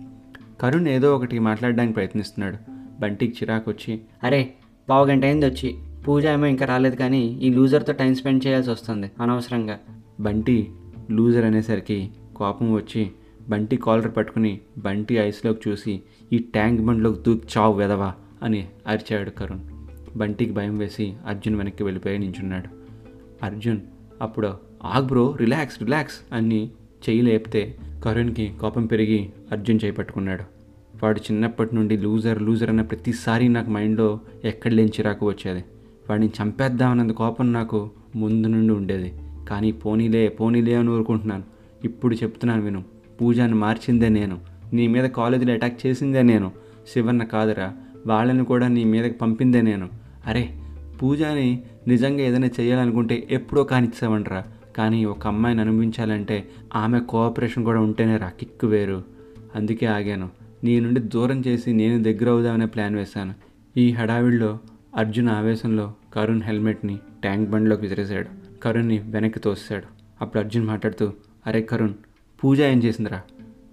కరుణ్ 0.62 0.88
ఏదో 0.88 1.16
ఒకటి 1.16 1.40
మాట్లాడడానికి 1.40 1.94
ప్రయత్నిస్తున్నాడు. 1.94 2.58
బంటికి 3.00 3.34
చిరాకు 3.34 3.72
వచ్చి 3.72 4.02
అరే 4.24 4.54
పావు 4.90 5.06
గంట 5.06 5.26
అయింది 5.26 5.46
వచ్చి 5.46 5.76
పూజ 6.08 6.26
ఏమో 6.26 6.46
ఇంకా 6.46 6.66
రాలేదు 6.66 6.96
కానీ 6.96 7.22
ఈ 7.28 7.50
లూజర్తో 7.50 7.94
టైం 7.94 8.16
స్పెండ్ 8.16 8.48
చేయాల్సి 8.48 8.70
వస్తుంది 8.70 9.12
అనవసరంగా. 9.22 9.80
బంటి 10.20 10.72
లూజర్ 11.12 11.46
అనేసరికి 11.46 12.10
కోపం 12.36 12.74
వచ్చి 12.74 13.12
బంటి 13.50 13.78
కాలర్ 13.78 14.18
పట్టుకుని 14.18 14.60
బంటి 14.78 15.16
ఐస్లోకి 15.16 15.70
చూసి 15.70 16.02
ఈ 16.34 16.38
ట్యాంక్ 16.38 16.82
బండ్లోకి 16.82 17.20
దూకి 17.20 17.48
చావు 17.58 17.74
వెదవా 17.74 18.14
అని 18.44 18.68
అరిచాడు 18.88 19.30
కరుణ్. 19.30 19.73
బంటికి 20.18 20.52
భయం 20.52 20.78
వేసి 20.78 21.14
అర్జున్ 21.28 21.56
వెనక్కి 21.56 21.84
వెళ్ళిపోయి 21.84 22.20
నించున్నాడు. 22.20 22.70
అర్జున్ 23.46 23.78
అప్పుడు 24.22 24.54
ఆగ్ 24.84 25.08
బ్రో 25.08 25.36
రిలాక్స్ 25.40 25.84
రిలాక్స్ 25.84 26.34
అని 26.34 26.70
చెయ్యి 27.10 27.22
లేపితే 27.22 27.78
కరుణ్కి 28.04 28.54
కోపం 28.62 28.86
పెరిగి 28.86 29.30
అర్జున్ 29.52 29.80
చేయి 29.84 29.94
పట్టుకున్నాడు. 29.94 30.44
వాడు 31.04 31.20
చిన్నప్పటి 31.20 31.76
నుండి 31.76 31.98
లూజర్ 31.98 32.42
లూజర్ 32.42 32.70
అన్న 32.70 32.82
ప్రతిసారి 32.82 33.50
నాకు 33.50 33.70
మైండ్లో 33.70 34.20
ఎక్కడ 34.46 34.74
లేని 34.74 34.90
చిరాకు 34.90 35.26
వచ్చేది. 35.26 35.64
వాడిని 36.10 36.28
చంపేద్దామన్నంత 36.28 37.12
కోపం 37.12 37.54
నాకు 37.54 37.92
ముందు 38.16 38.48
నుండి 38.48 38.74
ఉండేది. 38.74 39.14
కానీ 39.50 39.72
పోనీలే 39.72 40.28
పోనీలే 40.28 40.76
అని 40.76 40.90
ఊరుకుంటున్నాను. 40.90 41.44
ఇప్పుడు 41.84 42.16
చెప్తున్నాను 42.16 42.62
విను 42.62 42.84
పూజాని 43.22 43.54
మార్చిందే 43.54 44.10
నేను. 44.10 44.40
నీ 44.74 44.88
మీద 44.88 45.10
కాలేజీలో 45.10 45.54
అటాక్ 45.54 45.86
చేసిందే 45.88 46.22
నేను. 46.22 46.52
శివన్న 46.94 47.24
కాదురా 47.24 47.74
వాళ్ళని 48.08 48.46
కూడా 48.46 48.68
నీ 48.68 48.84
మీదకి 48.84 49.14
పంపిందే 49.14 49.62
నేను. 49.62 50.03
అరే 50.28 50.50
పూజని 51.02 51.64
నిజంగా 51.88 52.22
ఏదైనా 52.22 52.50
చేయాలనుకుంటే 52.60 53.28
ఎప్పుడో 53.32 53.64
కానిచ్చామంటరా 53.64 54.44
కానీ 54.76 55.06
ఒక 55.06 55.28
అమ్మాయిని 55.28 55.62
అనుభవించాలంటే 55.62 56.50
ఆమె 56.76 57.00
కోఆపరేషన్ 57.00 57.64
కూడా 57.64 57.80
ఉంటేనే 57.80 58.18
రా 58.18 58.30
కిక్కు 58.40 58.68
వేరు. 58.68 59.04
అందుకే 59.56 59.86
ఆగాను. 59.86 60.30
నీ 60.64 60.80
నుండి 60.80 61.00
దూరం 61.00 61.44
చేసి 61.48 61.74
నేను 61.74 62.04
దగ్గర 62.04 62.30
అవుదామనే 62.30 62.66
ప్లాన్ 62.66 62.96
వేశాను. 62.96 63.34
ఈ 63.78 63.92
హడావిడిలో 63.92 64.60
అర్జున్ 64.96 65.30
ఆవేశంలో 65.30 65.94
కరుణ్ 66.14 66.42
హెల్మెట్ని 66.42 67.00
ట్యాంక్ 67.22 67.50
బండ్లోకి 67.50 67.82
విసిరేశాడు. 67.82 68.60
కరుణ్ని 68.60 69.00
వెనక్కి 69.00 69.40
తోసాడు 69.40 69.84
అప్పుడు 70.22 70.44
అర్జున్ 70.44 70.66
మాట్లాడుతూ 70.66 71.14
అరే 71.48 71.62
కరుణ్ 71.62 71.94
పూజ 72.44 72.62
ఏం 72.62 72.84
చేసిందిరా? 72.84 73.22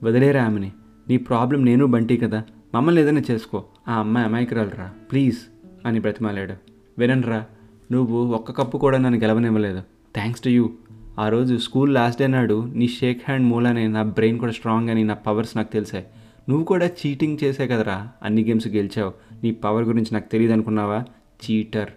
వదిలేరా 0.02 0.44
ఆమెని? 0.44 0.72
నీ 1.08 1.16
ప్రాబ్లం 1.16 1.64
నేను 1.64 1.86
బంటి 1.86 2.16
కదా. 2.16 2.44
మమ్మల్ని 2.74 3.02
ఏదైనా 3.02 3.22
చేసుకో. 3.30 3.64
ఆ 3.88 3.94
అమ్మాయి 3.94 4.26
అమాయకురాలరా. 4.26 4.90
ప్లీజ్. 5.12 5.38
అని 5.86 6.00
బ్రతిమాలాడు. 6.00 6.54
వినన్రా 6.98 7.44
నువ్వు 7.92 8.26
ఒక్క 8.26 8.50
కప్పు 8.50 8.78
కూడా 8.78 8.98
నన్ను 8.98 9.20
గెలవనివ్వలేదు. 9.20 9.82
Thanks 10.14 10.42
to 10.42 10.48
you. 10.48 10.70
ఆ 11.18 11.28
రోజు 11.28 11.56
స్కూల్ 11.56 11.94
లాస్ట్ 11.94 12.20
డే 12.20 12.26
నాడు 12.26 12.64
నీ 12.64 12.88
షేక్ 12.88 13.22
హ్యాండ్ 13.28 13.46
మూలానే 13.46 13.88
నా 13.88 14.02
బ్రెయిన్ 14.02 14.38
కూడా 14.38 14.52
స్ట్రాంగ్ 14.52 14.90
అని 14.90 15.04
నా 15.04 15.14
పవర్స్ 15.14 15.56
నాకు 15.56 15.72
తెలిసాయి. 15.72 16.04
నువ్వు 16.48 16.64
కూడా 16.64 16.86
చీటింగ్ 16.86 17.38
చేసే 17.44 17.66
కదరా 17.66 18.08
అన్ని 18.22 18.44
గేమ్స్ 18.44 18.68
గెలిచావు. 18.68 19.12
నీ 19.44 19.50
పవర్ 19.50 19.84
గురించి 19.84 20.08
నాకు 20.12 20.30
తెలియదు 20.32 20.52
అనుకున్నావా? 20.52 21.04
చీటర్. 21.44 21.88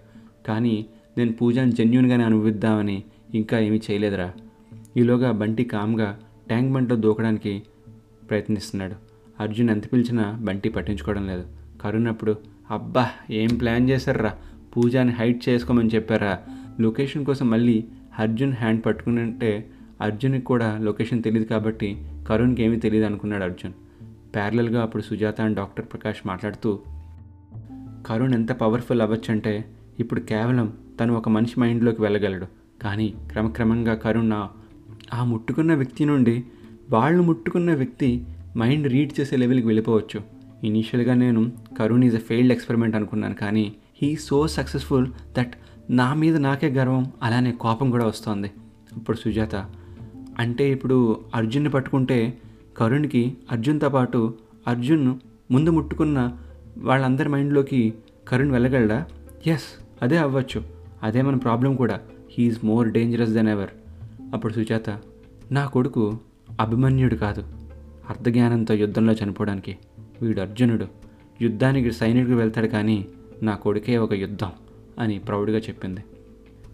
కానీ 0.48 0.86
నేను 1.18 1.32
పూజను 1.32 1.72
జెన్యున్గానే 1.72 2.24
అనుభవిద్దామని 2.24 3.04
ఇంకా 3.36 3.60
ఏమీ 3.60 3.82
చేయలేదురా. 3.92 4.32
ఈలోగా 4.98 5.32
బంటి 5.32 5.64
కామ్గా 5.64 6.20
ట్యాంక్ 6.48 6.74
బంట్లో 6.74 6.96
దూకడానికి 6.96 7.64
ప్రయత్నిస్తున్నాడు. 8.30 8.96
అర్జున్ 9.40 9.70
ఎంత 9.70 9.94
పిలిచినా 9.94 10.40
బంటి 10.42 10.70
పట్టించుకోవడం 10.70 11.28
లేదు. 11.28 11.44
కరుణప్పుడు 11.82 12.36
అబ్బా 12.72 13.10
ఏం 13.30 13.56
ప్లాన్ 13.56 13.90
చేశారా 13.90 14.34
పూజాని 14.78 15.12
హైట్ 15.12 15.50
చేసుకోమని 15.50 15.90
చెప్పారా? 15.90 16.40
లొకేషన్ 16.80 17.26
కోసం 17.26 17.50
మళ్ళీ 17.50 17.86
అర్జున్ 18.20 18.54
హ్యాండ్ 18.54 18.86
పట్టుకునంటే 18.86 19.70
అర్జున్కి 20.02 20.42
కూడా 20.42 20.78
లొకేషన్ 20.78 21.24
తెలియదు 21.24 21.48
కాబట్టి 21.48 22.06
కరుణ్కి 22.30 22.64
ఏమీ 22.64 22.78
తెలియదు 22.78 23.06
అనుకున్నాడు 23.06 23.44
అర్జున్. 23.44 23.74
ప్యారలల్గా 24.36 24.82
అప్పుడు 24.82 25.04
సుజాత 25.04 25.42
అండ్ 25.42 25.58
డాక్టర్ 25.58 25.86
ప్రకాష్ 25.86 26.28
మాట్లాడుతూ 26.28 26.80
కరుణ్ 28.08 28.34
ఎంత 28.34 28.52
పవర్ఫుల్ 28.52 29.02
అవ్వచ్చంటే 29.02 29.66
ఇప్పుడు 30.00 30.20
కేవలం 30.20 30.74
తను 31.00 31.14
ఒక 31.14 31.30
మనిషి 31.30 31.60
మైండ్లోకి 31.60 32.02
వెళ్ళగలడు. 32.02 32.48
కానీ 32.84 33.14
క్రమక్రమంగా 33.32 33.94
కరుణ్ 33.94 34.34
ఆ 35.14 35.24
ముట్టుకున్న 35.24 35.76
వ్యక్తి 35.76 36.06
నుండి 36.06 36.44
వాళ్ళు 36.90 37.24
ముట్టుకున్న 37.24 37.74
వ్యక్తి 37.74 38.28
మైండ్ 38.58 38.88
రీడ్ 38.88 39.20
చేసే 39.20 39.36
లెవెల్కి 39.36 39.68
వెళ్ళిపోవచ్చు. 39.68 40.33
ఇనీషియల్గా 40.64 41.14
నేను 41.14 41.52
Karun 41.80 42.04
is 42.04 42.16
a 42.16 42.20
failed 42.20 42.54
experiment 42.54 42.96
అనుకున్నాను 42.96 43.34
కానీ 43.34 43.74
హీ 44.02 44.16
సో 44.16 44.48
సక్సెస్ఫుల్ 44.48 45.08
దట్ 45.38 45.54
నా 45.90 46.14
మీద 46.14 46.38
నాకే 46.38 46.68
గర్వం 46.68 47.12
అలానే 47.24 47.52
కోపం 47.52 47.92
కూడా 47.92 48.06
వస్తోంది. 48.06 48.52
ఇప్పుడు 48.98 49.18
సుజాత 49.18 49.56
అంటే 50.40 50.72
ఇప్పుడు 50.72 51.22
అర్జున్ని 51.36 51.70
పట్టుకుంటే 51.70 52.38
కరుణ్కి 52.78 53.38
అర్జున్తో 53.52 53.90
పాటు 53.90 54.34
అర్జున్ 54.68 55.16
ముందు 55.52 55.70
ముట్టుకున్న 55.70 56.38
వాళ్ళందరి 56.78 57.30
మైండ్లోకి 57.30 57.94
కరుణ్ 58.28 58.52
వెళ్ళగలడా? 58.52 59.06
ఎస్ 59.48 59.84
అదే 60.02 60.18
అవ్వచ్చు. 60.18 60.64
అదే 61.04 61.22
మన 61.22 61.36
ప్రాబ్లం 61.36 61.76
కూడా. 61.76 62.00
He's 62.32 62.66
more 62.66 62.90
dangerous 62.90 63.30
than 63.30 63.48
ever 63.48 63.70
అప్పుడు 64.34 64.54
సుజాత 64.54 64.90
నా 65.52 65.66
కొడుకు 65.66 66.18
అభిమన్యుడు 66.60 67.16
కాదు. 67.16 67.44
అర్ధజ్ఞానంతో 68.10 68.74
యుద్ధంలో 68.74 69.14
చనిపోవడానికి. 69.14 69.78
వీడు 70.22 70.42
అర్జునుడు. 70.42 70.88
యుద్ధానికి 71.42 71.92
సైనికుడు 71.92 72.36
వెళ్తాడు 72.36 72.68
కానీ 72.68 73.06
నా 73.44 73.56
కొడుకే 73.56 73.98
ఒక 73.98 74.14
యుద్ధం 74.14 74.52
అని 75.00 75.20
ప్రౌడ్గా 75.20 75.58
చెప్పింది. 75.58 76.02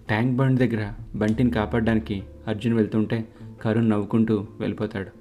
ట్యాంక్ 0.08 0.36
బండ్ 0.36 0.60
దగ్గర 0.60 0.93
బంటిని 1.15 1.52
కాపాడడానికి 1.52 2.23
అర్జున్ 2.47 2.73
వెళ్తుంటే 2.73 3.25
కరుణ్ 3.62 3.89
నవ్వుకుంటూ 3.89 4.47
వెళ్ళిపోతాడు. 4.60 5.12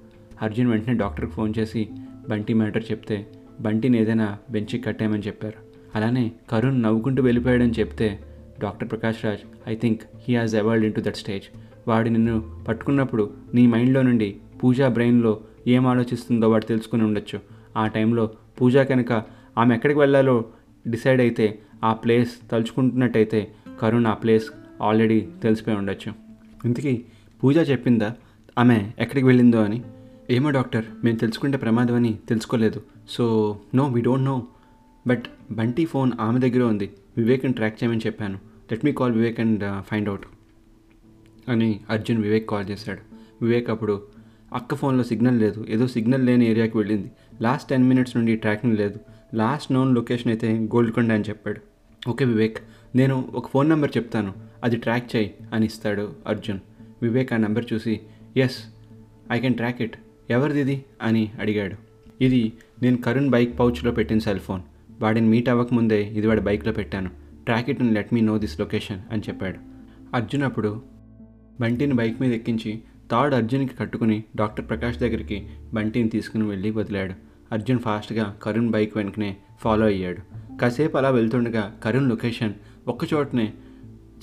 అర్జున్ 0.41 0.67
వెంటనే 0.67 0.93
డాక్టర్కి 0.93 1.31
ఫోన్ 1.31 1.53
చేసి 1.59 1.89
బంటి 2.29 2.53
మ్యాటర్ 2.53 2.83
చెప్తే 2.91 3.27
బంటిని 3.61 3.97
ఏదైనా 4.01 4.37
బెంచ్కి 4.51 4.77
కట్టేయమని 4.77 5.21
చెప్పారు. 5.21 5.59
అలానే 5.95 6.31
కరుణ్ 6.49 6.81
నవ్వుకుంటూ 6.81 7.23
వెళ్ళిపోయాడని 7.23 7.71
చెప్తే 7.71 8.19
doctor 8.59 8.91
Prakash 8.91 9.25
Raj 9.25 9.69
I 9.69 9.75
think 9.75 10.01
he 10.27 10.35
has 10.35 10.55
evolved 10.55 10.85
into 10.93 11.01
that 11.01 11.15
stage. 11.15 11.43
వాడు 11.87 12.09
నిన్ను 12.09 12.63
పట్టుకున్నప్పుడు 12.67 13.33
నీ 13.53 13.67
మైండ్లో 13.67 14.01
నుండి 14.01 14.35
పూజా 14.63 14.87
బ్రెయిన్లో 14.87 15.39
ఏం 15.67 15.87
ఆలోచిస్తుందో 15.87 16.49
వాడు 16.49 16.65
తెలుసుకుని 16.65 17.03
ఉండొచ్చు. 17.03 17.58
ఆ 17.77 17.87
టైంలో 17.87 18.29
పూజ 18.61 18.77
కనుక 18.77 19.11
ఆమె 19.57 19.75
ఎక్కడికి 19.75 19.99
వెళ్ళాలో 19.99 20.45
డిసైడ్ 20.87 21.21
అయితే 21.21 21.59
ఆ 21.83 21.93
ప్లేస్ 21.93 22.51
తలుచుకుంటున్నట్టయితే 22.51 23.55
కరుణ్ 23.81 24.05
ఆ 24.05 24.13
ప్లేస్ 24.13 24.49
ఆల్రెడీ 24.81 25.27
తెలిసిపోయి 25.43 25.77
ఉండొచ్చు. 25.77 26.13
ఇంతకీ 26.65 27.05
పూజ 27.43 27.57
చెప్పిందా? 27.57 28.15
ఆమె 28.57 28.91
ఎక్కడికి 28.99 29.27
వెళ్ళిందో 29.27 29.61
అని? 29.61 29.83
ఏమో 30.29 30.49
డాక్టర్ 30.49 30.85
మేము 31.03 31.17
తెలుసుకుంటే 31.17 31.57
ప్రమాదం 31.57 31.95
అని 31.95 32.19
తెలుసుకోలేదు. 32.29 32.81
So 33.09 33.59
no 33.75 33.87
we 33.87 34.01
don't 34.01 34.25
know. 34.25 34.47
But 35.07 35.23
Bunty 35.51 35.85
phone 35.85 36.11
ఆమె 36.21 36.39
దగ్గర 36.39 36.63
ఉంది. 36.63 36.91
వివేక్ని 37.17 37.53
ట్రాక్ 37.53 37.83
చేయమని 37.83 37.99
చెప్పాను. 38.05 38.33
Let 38.71 38.85
me 38.85 38.91
call 38.91 39.13
Vivek 39.13 39.39
and 39.39 39.83
find 39.83 40.09
out 40.09 40.23
అని 41.49 41.79
అర్జున్ 41.89 42.21
వివేక్ 42.21 42.49
కాల్ 42.49 42.69
చేశాడు. 42.69 42.99
వివేక్ 43.45 43.69
అప్పుడు 43.69 44.01
అక్క 44.53 44.75
ఫోన్లో 44.75 45.03
సిగ్నల్ 45.03 45.39
లేదు. 45.39 45.65
ఏదో 45.69 45.87
సిగ్నల్ 45.87 46.25
లేని 46.25 46.49
ఏరియాకి 46.49 46.77
వెళ్ళింది. 46.77 47.11
లాస్ట్ 47.41 47.69
టెన్ 47.69 47.83
మినిట్స్ 47.83 48.17
నుండి 48.17 48.35
ట్రాకింగ్ 48.35 48.77
లేదు. 48.77 48.99
లాస్ట్ 49.33 49.71
నోన్ 49.71 49.95
లొకేషన్ 49.95 50.31
అయితే 50.31 50.53
గోల్కొండ 50.53 51.11
అని 51.11 51.23
చెప్పాడు. 51.29 51.61
ఓకే 52.09 52.25
వివేక్ 52.25 52.57
నేను 52.95 53.29
ఒక 53.33 53.49
ఫోన్ 53.49 53.69
నెంబర్ 53.69 53.91
చెప్తాను. 53.97 54.33
అది 54.63 54.75
ట్రాక్ 54.75 55.15
చేయి 55.15 55.33
అని 55.53 55.65
ఇస్తాడు 55.65 56.13
అర్జున్. 56.27 56.59
వివేక్ 57.01 57.33
ఆ 57.33 57.37
నెంబర్ 57.37 57.65
చూసి 57.73 57.99
yes 58.37 58.57
I 59.31 59.39
can 59.39 59.55
track 59.55 59.81
it 59.81 59.97
ఎవరిది 60.29 60.61
ఇది? 60.61 60.85
అని 61.01 61.31
అడిగాడు. 61.41 61.75
ఇది 62.23 62.53
నేను 62.81 62.97
కరుణ్ 62.97 63.29
బైక్ 63.29 63.59
పౌచ్లో 63.59 63.91
పెట్టిన 63.91 64.19
సెల్ 64.19 64.39
ఫోన్. 64.39 64.61
వాడిని 65.01 65.27
మీట్ 65.27 65.49
అవ్వకముందే 65.49 66.03
ఇది 66.03 66.27
వాడి 66.27 66.41
బైక్లో 66.41 66.73
పెట్టాను. 66.73 67.09
Track 67.45 67.69
it 67.69 67.81
and 67.81 67.93
let 67.93 68.13
me 68.13 68.21
know 68.21 68.37
this 68.37 68.59
location 68.59 69.01
అని 69.11 69.21
చెప్పాడు. 69.27 69.57
అర్జున్ 70.15 70.43
అప్పుడు 70.43 70.81
బంటిని 71.61 71.93
బైక్ 71.93 72.21
మీద 72.21 72.33
ఎక్కించి 72.33 72.79
థర్డ్ 73.11 73.35
అర్జున్కి 73.35 73.75
కట్టుకుని 73.75 74.23
డాక్టర్ 74.35 74.69
ప్రకాష్ 74.69 74.97
దగ్గరికి 74.97 75.47
బంటిని 75.73 76.09
తీసుకుని 76.09 76.47
వెళ్ళి 76.47 76.71
వదిలాడు. 76.71 77.28
అర్జున్ 77.51 77.79
ఫాస్ట్గా 77.79 78.37
కరుణ్ 78.43 78.69
బైక్ 78.69 78.97
వెనుకనే 78.97 79.37
ఫాలో 79.59 79.85
అయ్యాడు. 79.85 80.39
కాసేపు 80.57 80.97
అలా 80.97 81.09
వెళ్తుండగా 81.09 81.79
కరుణ్ 81.83 82.09
లొకేషన్ 82.09 82.53
ఒక్కచోటనే 82.87 83.53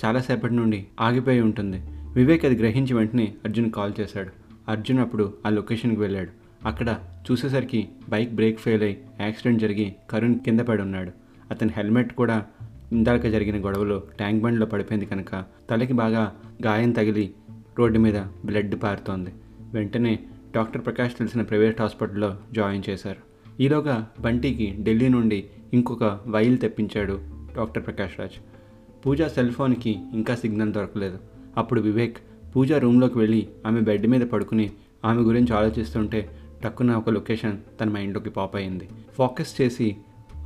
చాలాసేపటి 0.04 0.54
నుండి 0.54 0.86
ఆగిపోయి 1.00 1.40
ఉంటుంది. 1.40 1.82
వివేక్ 2.14 2.44
అది 2.44 2.56
గ్రహించి 2.56 2.94
వెంటనే 2.94 3.34
అర్జున్ 3.44 3.70
కాల్ 3.70 3.92
చేశాడు. 4.00 4.30
అర్జున్ 4.68 4.98
అప్పుడు 4.98 5.34
ఆ 5.46 5.48
లొకేషన్కి 5.48 6.00
వెళ్ళాడు. 6.00 6.30
అక్కడ 6.68 6.98
చూసేసరికి 7.30 7.88
బైక్ 8.08 8.34
బ్రేక్ 8.34 8.60
ఫెయిల్ 8.60 8.82
అయి 8.82 8.98
యాక్సిడెంట్ 9.20 9.60
జరిగి 9.60 9.94
కరుణ్ 10.10 10.38
కింద 10.38 10.60
పడి 10.60 10.82
ఉన్నాడు. 10.82 11.10
అతని 11.50 11.70
హెల్మెట్ 11.76 12.14
కూడా 12.14 12.46
ఇందాక 12.92 13.26
జరిగిన 13.26 13.66
గొడవలో 13.66 14.02
ట్యాంక్ 14.18 14.42
బండ్లో 14.42 14.66
పడిపోయింది 14.66 15.06
కనుక 15.06 15.44
తలకి 15.70 15.92
బాగా 15.92 16.32
గాయం 16.66 16.90
తగిలి 16.90 17.34
రోడ్డు 17.78 17.98
మీద 17.98 18.22
బ్లడ్ 18.44 18.82
పారుతోంది. 18.82 19.30
వెంటనే 19.72 20.18
డాక్టర్ 20.56 20.84
ప్రకాష్ 20.84 21.12
తెలిసిన 21.18 21.42
ప్రైవేట్ 21.42 21.80
హాస్పిటల్లో 21.80 22.36
జాయిన్ 22.52 22.82
చేశారు. 22.90 23.16
ఈలోగా 23.62 24.10
బంటికి 24.20 24.76
ఢిల్లీ 24.82 25.08
నుండి 25.08 25.44
ఇంకొక 25.72 26.20
వైల్ 26.26 26.58
తెప్పించాడు 26.58 27.20
డాక్టర్ 27.56 27.86
ప్రకాష్ 27.86 28.20
రాజ్. 28.20 28.32
పూజ 29.06 29.22
సెల్ 29.22 29.50
ఫోన్కి 29.50 29.90
ఇంకా 29.90 30.34
సిగ్నల్ 30.34 30.72
దొరకలేదు. 30.72 31.18
అప్పుడు 31.56 31.80
వివేక్ 31.80 32.16
పూజ 32.56 32.72
రూమ్లోకి 32.72 33.18
వెళ్ళి 33.18 33.48
ఆమె 33.66 33.80
బెడ్ 33.80 34.06
మీద 34.06 34.20
పడుకుని 34.20 34.70
ఆమె 35.04 35.22
గురించి 35.22 35.54
ఆలోచిస్తుంటే 35.54 36.30
టక్కున 36.64 36.90
ఒక 36.90 37.10
లొకేషన్ 37.10 37.58
తన 37.80 37.90
మైండ్లోకి 37.90 38.30
పాప్ 38.30 38.56
అయింది. 38.56 38.88
ఫోకస్ 39.14 39.60
చేసి 39.60 39.96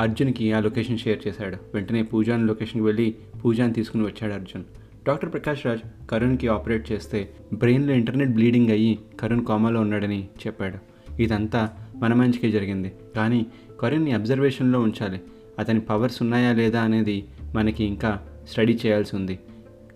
అర్జున్కి 0.01 0.53
ఆ 0.53 0.61
లొకేషన్ 0.61 0.99
షేర్ 0.99 1.29
చేశాడు. 1.29 1.57
వెంటనే 1.75 2.03
పూజాని 2.03 2.47
లొకేషన్కి 2.47 2.87
వెళ్ళి 2.87 3.15
పూజాని 3.45 3.73
తీసుకుని 3.73 4.05
వచ్చాడు 4.05 4.33
అర్జున్. 4.33 4.65
డాక్టర్ 5.07 5.33
ప్రకాష్ 5.33 5.67
రాజ్ 5.67 6.07
కరుణ్కి 6.11 6.49
ఆపరేట్ 6.49 6.93
చేస్తే 6.93 7.31
బ్రెయిన్లో 7.53 7.93
ఇంటర్నెట్ 7.93 8.31
బ్లీడింగ్ 8.31 8.71
అయ్యి 8.71 8.99
కరుణ్ 9.21 9.45
కోమాలో 9.45 9.81
ఉన్నాడని 9.81 10.29
చెప్పాడు. 10.47 10.79
ఇదంతా 11.23 11.71
మన 11.97 12.15
మంచికే 12.15 12.51
జరిగింది. 12.51 12.93
కానీ 13.17 13.47
కరుణ్ని 13.81 14.13
అబ్జర్వేషన్లో 14.13 14.81
ఉంచాలి. 14.81 15.21
అతని 15.59 15.81
పవర్స్ 15.81 16.23
ఉన్నాయా 16.23 16.53
లేదా 16.53 16.83
అనేది 16.83 17.25
మనకి 17.55 17.85
ఇంకా 17.85 18.27
స్టడీ 18.49 18.79
చేయాల్సి 18.87 19.17
ఉంది. 19.17 19.39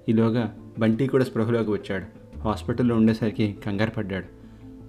ఈలోగా 0.08 0.58
బంటి 0.78 1.06
కూడా 1.06 1.24
స్పృహలోకి 1.24 1.70
వచ్చాడు. 1.70 2.38
హాస్పిటల్లో 2.38 2.96
ఉండేసరికి 2.96 3.56
కంగారు 3.66 3.90
పడ్డాడు. 3.90 4.26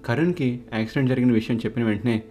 కరుణ్కి 0.06 0.60
యాక్సిడెంట్ 0.74 1.10
జరిగిన 1.10 1.32
విషయం 1.32 1.58
చెప్పిన 1.58 1.84
వెంటనే 1.84 2.24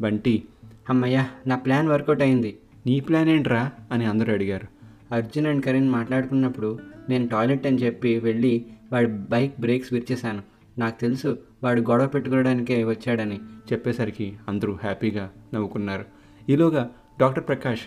బంటి 0.00 0.42
అమ్మయ్య 0.90 1.24
నా 1.46 1.56
ప్లాన్ 1.56 1.88
వర్కౌట్ 1.88 2.22
అయింది. 2.22 2.56
నీ 2.86 3.00
ప్లాన్ 3.00 3.28
ఏంట్రా? 3.28 3.70
అని 3.92 4.04
అందరూ 4.04 4.32
అడిగారు. 4.32 4.75
అర్జున్ 5.12 5.46
అండ్ 5.46 5.64
కరీన్ 5.64 5.90
మాట్లాడుకున్నప్పుడు 5.90 6.78
నేను 7.08 7.28
టాయిలెట్ 7.28 7.66
అని 7.66 7.76
చెప్పి 7.76 8.18
వెళ్ళి 8.18 8.66
వాడి 8.92 9.06
బైక్ 9.06 9.60
బ్రేక్స్ 9.60 9.92
విరిచేశాను. 9.92 10.42
నాకు 10.78 11.00
తెలుసు 11.00 11.38
వాడు 11.64 11.80
గొడవ 11.80 12.06
పెట్టుకోవడానికే 12.06 12.84
వచ్చాడని 12.84 13.36
చెప్పేసరికి 13.72 14.36
అందరూ 14.48 14.72
హ్యాపీగా 14.72 15.30
నవ్వుకున్నారు. 15.54 16.04
ఈలోగా 16.48 16.90
డాక్టర్ 17.20 17.48
ప్రకాష్ 17.48 17.80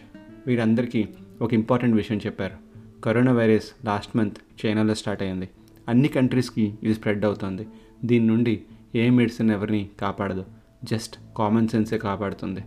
వీరందరికీ 0.47 1.07
ఒక 1.41 1.53
ఇంపార్టెంట్ 1.53 1.95
విషయం 1.95 2.17
చెప్పారు. 2.17 2.69
కరోనా 3.01 3.31
వైరస్ 3.31 3.85
లాస్ట్ 3.85 4.17
మంత్ 4.17 4.65
చైనాలో 4.65 4.93
స్టార్ట్ 4.93 5.23
అయింది. 5.23 5.49
అన్ని 5.87 6.07
కంట్రీస్కి 6.07 6.73
ఇది 6.83 6.93
స్ప్రెడ్ 6.93 7.25
అవుతుంది. 7.25 7.67
దీని 8.05 8.27
నుండి 8.27 8.61
ఏ 8.95 9.09
మెడిసిన్ 9.09 9.51
ఎవరిని 9.51 9.89
కాపాడదు? 10.01 10.45
జస్ట్ 10.83 11.19
కామన్ 11.37 11.67
సెన్సే 11.67 11.97
కాపాడుతుంది. 11.97 12.61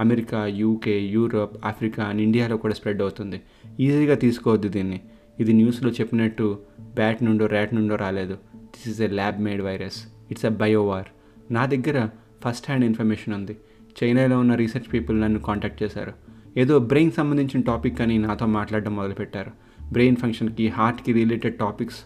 America 0.00 0.46
UK 0.46 1.00
Europe 1.00 1.66
Africa 1.66 2.04
and 2.04 2.22
ఇండియాలో 2.22 2.56
కూడా 2.56 2.74
స్ప్రెడ్ 2.74 3.02
అవుతుంది. 3.02 3.40
ఈజీగా 3.80 4.14
తీసుకోవద్దు 4.14 4.68
దీన్ని. 4.68 5.00
ఇది 5.40 5.52
న్యూస్లో 5.52 5.90
చెప్పినట్టు 5.90 6.58
బ్యాట్ 6.94 7.22
నుండో 7.22 7.46
ర్యాట్ 7.46 7.74
నుండో 7.74 7.96
రాలేదు. 7.96 8.34
This 8.56 8.88
is 8.88 9.02
a 9.02 9.06
lab 9.06 9.40
made 9.40 9.62
virus 9.62 10.06
it's 10.30 10.44
a 10.44 10.48
biowar 10.48 11.06
నా 11.52 11.66
దగ్గర 11.66 12.08
ఫస్ట్ 12.44 12.66
హ్యాండ్ 12.66 12.84
ఇన్ఫర్మేషన్ 12.84 13.34
ఉంది. 13.34 13.56
చైనాలో 14.02 14.38
ఉన్న 14.38 14.54
రీసెర్చ్ 14.54 14.92
పీపుల్ 14.92 15.20
నన్ను 15.20 15.40
కాంటాక్ట్ 15.40 15.82
చేశారు. 15.82 16.12
ఏదో 16.56 16.78
బ్రెయిన్ 16.78 17.12
సంబంధించిన 17.12 17.60
టాపిక్ 17.60 18.00
అని 18.00 18.18
నాతో 18.18 18.46
మాట్లాడడం 18.46 18.96
మొదలుపెట్టారు. 18.96 19.50
బ్రెయిన్ 19.92 20.16
ఫంక్షన్కి 20.16 20.68
హార్ట్కి 20.68 21.12
రిలేటెడ్ 21.12 21.58
టాపిక్స్ 21.58 21.98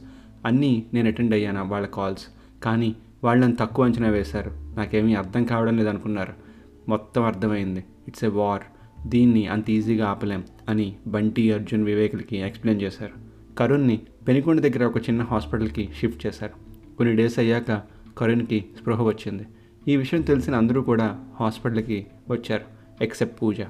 అన్నీ 0.47 0.87
నేను 0.95 1.09
అటెండ్ 1.09 1.35
అయ్యాను 1.35 1.65
వాళ్ళ 1.65 1.87
కాల్స్ 1.87 2.27
కానీ 2.63 2.97
వాళ్ళని 3.25 3.57
తక్కువ 3.57 3.85
అంచనా 3.85 4.09
వేశారు. 4.09 4.51
నాకేమీ 4.77 5.15
అర్థం 5.15 5.45
కావడం 5.45 5.77
లేదనుకున్నారు. 5.77 6.48
మొత్తం 6.89 7.23
అర్థమైంది. 7.23 7.85
It's 8.09 8.25
a 8.25 8.29
war. 8.29 8.63
దీన్ని 9.07 9.47
అంత 9.47 9.71
ఈజీగా 9.71 10.07
ఆపలేం 10.07 10.45
అని 10.69 10.97
బంటి 11.07 11.53
అర్జున్ 11.53 11.85
వివేకులకి 11.85 12.37
ఎక్స్ప్లెయిన్ 12.39 12.83
చేశారు. 12.83 13.13
కరుణ్ని 13.55 14.01
పెనుకొండ 14.29 14.61
దగ్గర 14.61 14.85
ఒక 14.85 14.97
చిన్న 14.97 15.23
హాస్పిటల్కి 15.23 15.89
షిఫ్ట్ 16.01 16.27
చేశారు. 16.27 16.53
కొన్ని 16.97 17.17
డేస్ 17.17 17.39
అయ్యాక 17.39 17.83
కరుణ్కి 18.19 18.65
స్పృహ 18.81 19.03
వచ్చింది. 19.03 19.47
ఈ 19.89 19.97
విషయం 19.97 20.21
తెలిసిన 20.21 20.55
అందరూ 20.55 20.83
కూడా 20.83 21.25
హాస్పిటల్కి 21.41 22.07
వచ్చారు 22.31 22.63
ఎక్సెప్ట్ 23.05 23.43
పూజ. 23.43 23.61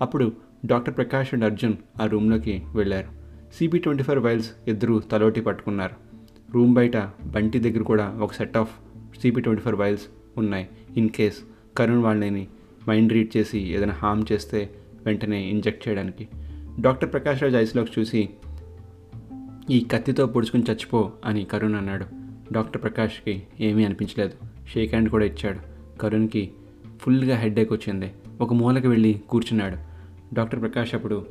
అప్పుడు 0.00 0.32
డాక్టర్ 0.66 0.96
ప్రకాష్ 0.96 1.28
అండ్ 1.32 1.44
అర్జున్ 1.44 1.72
ఆ 2.02 2.06
రూమ్లోకి 2.06 2.62
వెళ్ళారు. 2.74 3.08
సిబి 3.54 3.78
ట్వంటీ 3.78 4.02
ఫోర్ 4.02 4.18
వైల్స్ 4.18 4.50
ఇద్దరు 4.68 5.02
తలోటి 5.12 5.40
పట్టుకున్నారు. 5.40 5.94
రూమ్ 6.52 6.74
బయట 6.74 6.96
బంటి 7.24 7.58
దగ్గర 7.58 7.82
కూడా 7.82 8.18
ఒక 8.20 8.32
set 8.32 8.56
of 8.56 8.70
C B 9.20 9.40
twenty 9.40 9.62
four 9.62 9.74
vials 9.74 10.02
ఉన్నాయి. 10.36 10.68
ఇన్ 10.96 11.08
కేస్ 11.08 11.36
కరుణ్ 11.76 12.02
వాళ్ళని 12.02 12.48
మైండ్ 12.88 13.12
రీడ్ 13.12 13.36
చేసి 13.36 13.58
ఏదైనా 13.58 13.92
హామ్ 13.92 14.24
చేస్తే 14.32 14.70
వెంటనే 15.06 15.48
ఇంజెక్ట్ 15.48 15.88
చేయడానికి. 15.88 16.28
డాక్టర్ 16.80 17.12
ప్రకాష్ 17.12 17.42
రాజ్ 17.42 17.56
ఐస్లోకి 17.56 18.00
చూసి 18.00 18.28
ఈ 19.70 19.80
కత్తితో 19.80 20.26
పొడుచుకుని 20.26 20.62
చచ్చిపో 20.70 21.12
అని 21.24 21.44
కరుణ్ 21.44 21.74
అన్నాడు. 21.74 22.04
డాక్టర్ 22.52 22.82
ప్రకాష్కి 22.82 23.42
ఏమీ 23.60 23.84
అనిపించలేదు. 23.84 24.32
షేక్ 24.68 24.90
హ్యాండ్ 24.90 25.08
కూడా 25.08 25.24
ఇచ్చాడు. 25.24 25.58
కరుణ్కి 25.98 26.50
ఫుల్గా 27.00 27.36
హెడ్ఏక్ 27.36 27.72
వచ్చింది. 27.72 28.12
ఒక 28.40 28.52
మూలకి 28.52 28.88
వెళ్ళి 28.88 29.20
కూర్చున్నాడు. 29.28 29.76
డాక్టర్ 30.34 30.60
ప్రకాష్ 30.60 30.94
అప్పుడు 30.94 31.26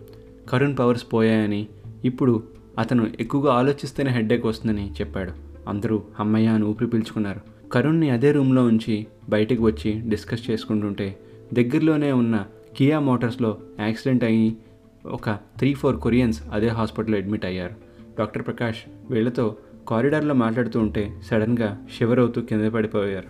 కరుణ్ 0.49 0.77
పవర్స్ 0.79 1.05
పోయాయని 1.13 1.67
ఇప్పుడు 2.05 2.43
అతను 2.79 3.07
ఎక్కువగా 3.19 3.53
ఆలోచిస్తేనే 3.53 4.11
హెడ్ఏక్ 4.11 4.45
వస్తుందని 4.45 4.91
చెప్పాడు. 4.91 5.31
అందరూ 5.69 6.03
అమ్మయ్య 6.19 6.47
అని 6.47 6.65
ఊపిరి 6.65 6.89
పీల్చుకున్నారు. 6.89 7.69
కరుణ్ని 7.69 8.09
అదే 8.09 8.31
రూమ్లో 8.31 8.65
ఉంచి 8.65 9.07
బయటికి 9.29 9.61
వచ్చి 9.61 10.03
డిస్కస్ 10.09 10.49
చేసుకుంటుంటే 10.49 11.19
దగ్గరలోనే 11.53 12.11
ఉన్న 12.11 12.45
కియా 12.77 12.99
మోటార్స్లో 12.99 13.57
యాక్సిడెంట్ 13.79 14.23
అయ్యి 14.23 14.57
ఒక 15.05 15.29
త్రీ 15.29 15.73
ఫోర్ 15.73 15.97
కొరియన్స్ 15.97 16.43
అదే 16.51 16.67
హాస్పిటల్లో 16.67 17.17
అడ్మిట్ 17.17 17.45
అయ్యారు. 17.45 17.75
డాక్టర్ 18.19 18.45
ప్రకాష్ 18.45 18.77
వీళ్ళతో 19.09 19.57
కారిడార్లో 19.87 20.33
మాట్లాడుతూ 20.33 20.79
ఉంటే 20.79 21.21
సడన్గా 21.25 21.85
షివర్ 21.97 22.19
అవుతూ 22.19 22.41
కింద 22.41 22.67
పడిపోయారు. 22.67 23.27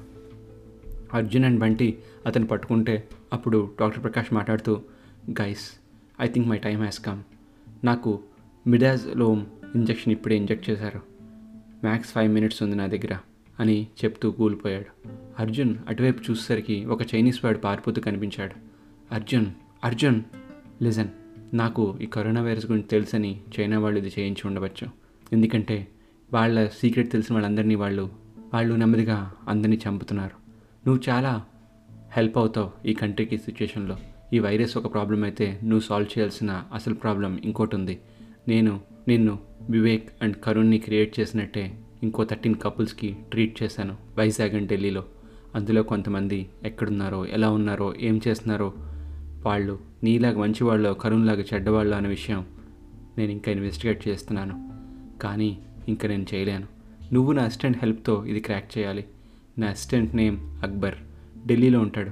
అర్జున్ 1.13 1.45
అండ్ 1.45 1.60
బంటి 1.60 1.97
అతను 2.25 2.47
పట్టుకుంటే 2.47 3.08
అప్పుడు 3.34 3.71
డాక్టర్ 3.82 4.03
ప్రకాష్ 4.03 4.34
మాట్లాడుతూ 4.34 4.82
guys 5.32 5.80
I 6.21 6.27
think 6.27 6.47
my 6.47 6.58
time 6.58 6.80
has 6.80 6.99
come 6.99 7.23
నాకు 7.84 8.19
మిడాజ్లోమ్ 8.67 9.45
ఇంజెక్షన్ 9.75 10.13
ఇప్పుడే 10.13 10.36
ఇంజెక్ట్ 10.36 10.69
చేశారు. 10.69 11.01
మ్యాక్స్ 11.84 12.12
ఫైవ్ 12.12 12.34
మినిట్స్ 12.34 12.63
ఉంది 12.63 12.75
నా 12.75 12.88
దగ్గర. 12.88 13.17
అని 13.60 13.88
చెప్తూ 14.04 14.32
కూలిపోయాడు. 14.32 15.10
అర్జున్ 15.39 15.76
అటువైపు 15.88 16.32
చూసేసరికి 16.32 16.86
ఒక 16.86 17.15
చైనీస్ 17.15 17.46
వాడు 17.46 17.58
పారిపోతూ 17.58 18.02
కనిపించాడు. 18.02 18.56
అర్జున్ 19.13 19.46
అర్జున్! 19.84 20.22
లిజన్ 20.82 21.08
నాకు 21.54 21.98
ఈ 22.02 22.06
కరోనా 22.06 22.41
వైరస్ 22.41 22.65
గురించి 22.65 22.88
తెలుసని 22.88 23.41
చైనా 23.60 23.80
వాళ్ళు 23.80 24.00
ఇది 24.00 24.12
చేయించి 24.20 24.48
ఉండవచ్చు. 24.48 24.88
ఎందుకంటే 25.34 25.88
వాళ్ళ 26.34 26.67
సీక్రెట్ 26.67 27.12
తెలిసిన 27.12 27.36
వాళ్ళందరినీ 27.36 27.76
వాళ్ళు 27.76 28.10
వాళ్ళు 28.54 28.76
నెమ్మదిగా 28.76 29.34
అందరినీ 29.48 29.80
చంపుతున్నారు. 29.89 30.36
నువ్వు 30.88 31.10
చాలా 31.10 31.46
హెల్ప్ 32.12 32.38
అవుతావు 32.38 32.88
ఈ 32.88 32.93
కంట్రీకి 32.93 33.38
సిచ్యుయేషన్లో. 33.38 33.98
ఈ 34.34 34.39
వైరస్ 34.39 34.78
ఒక 34.78 34.93
ప్రాబ్లం 34.93 35.24
అయితే 35.24 35.60
నువ్వు 35.63 35.80
సాల్వ్ 35.80 36.17
చేయాల్సిన 36.17 36.63
అసలు 36.74 36.93
ప్రాబ్లం 36.93 37.39
ఇంకోటి 37.43 37.76
ఉంది. 37.76 38.00
నేను 38.48 38.82
నిన్ను 39.08 39.39
వివేక్ 39.70 40.10
అండ్ 40.22 40.36
కరుణ్ని 40.36 40.78
క్రియేట్ 40.78 41.20
చేసినట్టే 41.20 41.80
ఇంకో 42.03 42.23
థర్టీన్ 42.23 42.55
కపుల్స్కి 42.55 43.15
ట్రీట్ 43.31 43.63
చేశాను 43.63 43.95
వైజాగ్ 44.17 44.55
అండ్ 44.55 44.67
ఢిల్లీలో. 44.67 45.05
అందులో 45.55 45.83
కొంతమంది 45.83 46.49
ఎక్కడున్నారో 46.63 47.25
ఎలా 47.25 47.51
ఉన్నారో 47.51 47.95
ఏం 47.99 48.21
చేస్తున్నారో 48.27 48.73
వాళ్ళు 49.45 49.79
నీలాగా 50.03 50.39
మంచివాళ్ళు 50.39 50.89
కరుణ్లాగా 50.89 51.43
చెడ్డవాళ్ళు 51.53 51.95
అనే 51.95 52.10
విషయం 52.10 52.45
నేను 53.17 53.31
ఇంకా 53.31 53.51
ఇన్వెస్టిగేట్ 53.51 54.07
చేస్తున్నాను. 54.07 54.69
కానీ 55.19 55.57
ఇంకా 55.88 56.07
నేను 56.07 56.25
చేయలేను. 56.33 56.67
నువ్వు 57.13 57.31
నా 57.31 57.43
అసిస్టెంట్ 57.43 57.77
హెల్ప్తో 57.77 58.25
ఇది 58.25 58.39
క్రాక్ 58.39 58.77
చేయాలి. 58.77 59.05
నా 59.57 59.67
అసిస్టెంట్ 59.67 60.15
నేమ్ 60.15 60.38
అక్బర్. 60.63 60.95
ఢిల్లీలో 61.47 61.79
ఉంటాడు. 61.79 62.12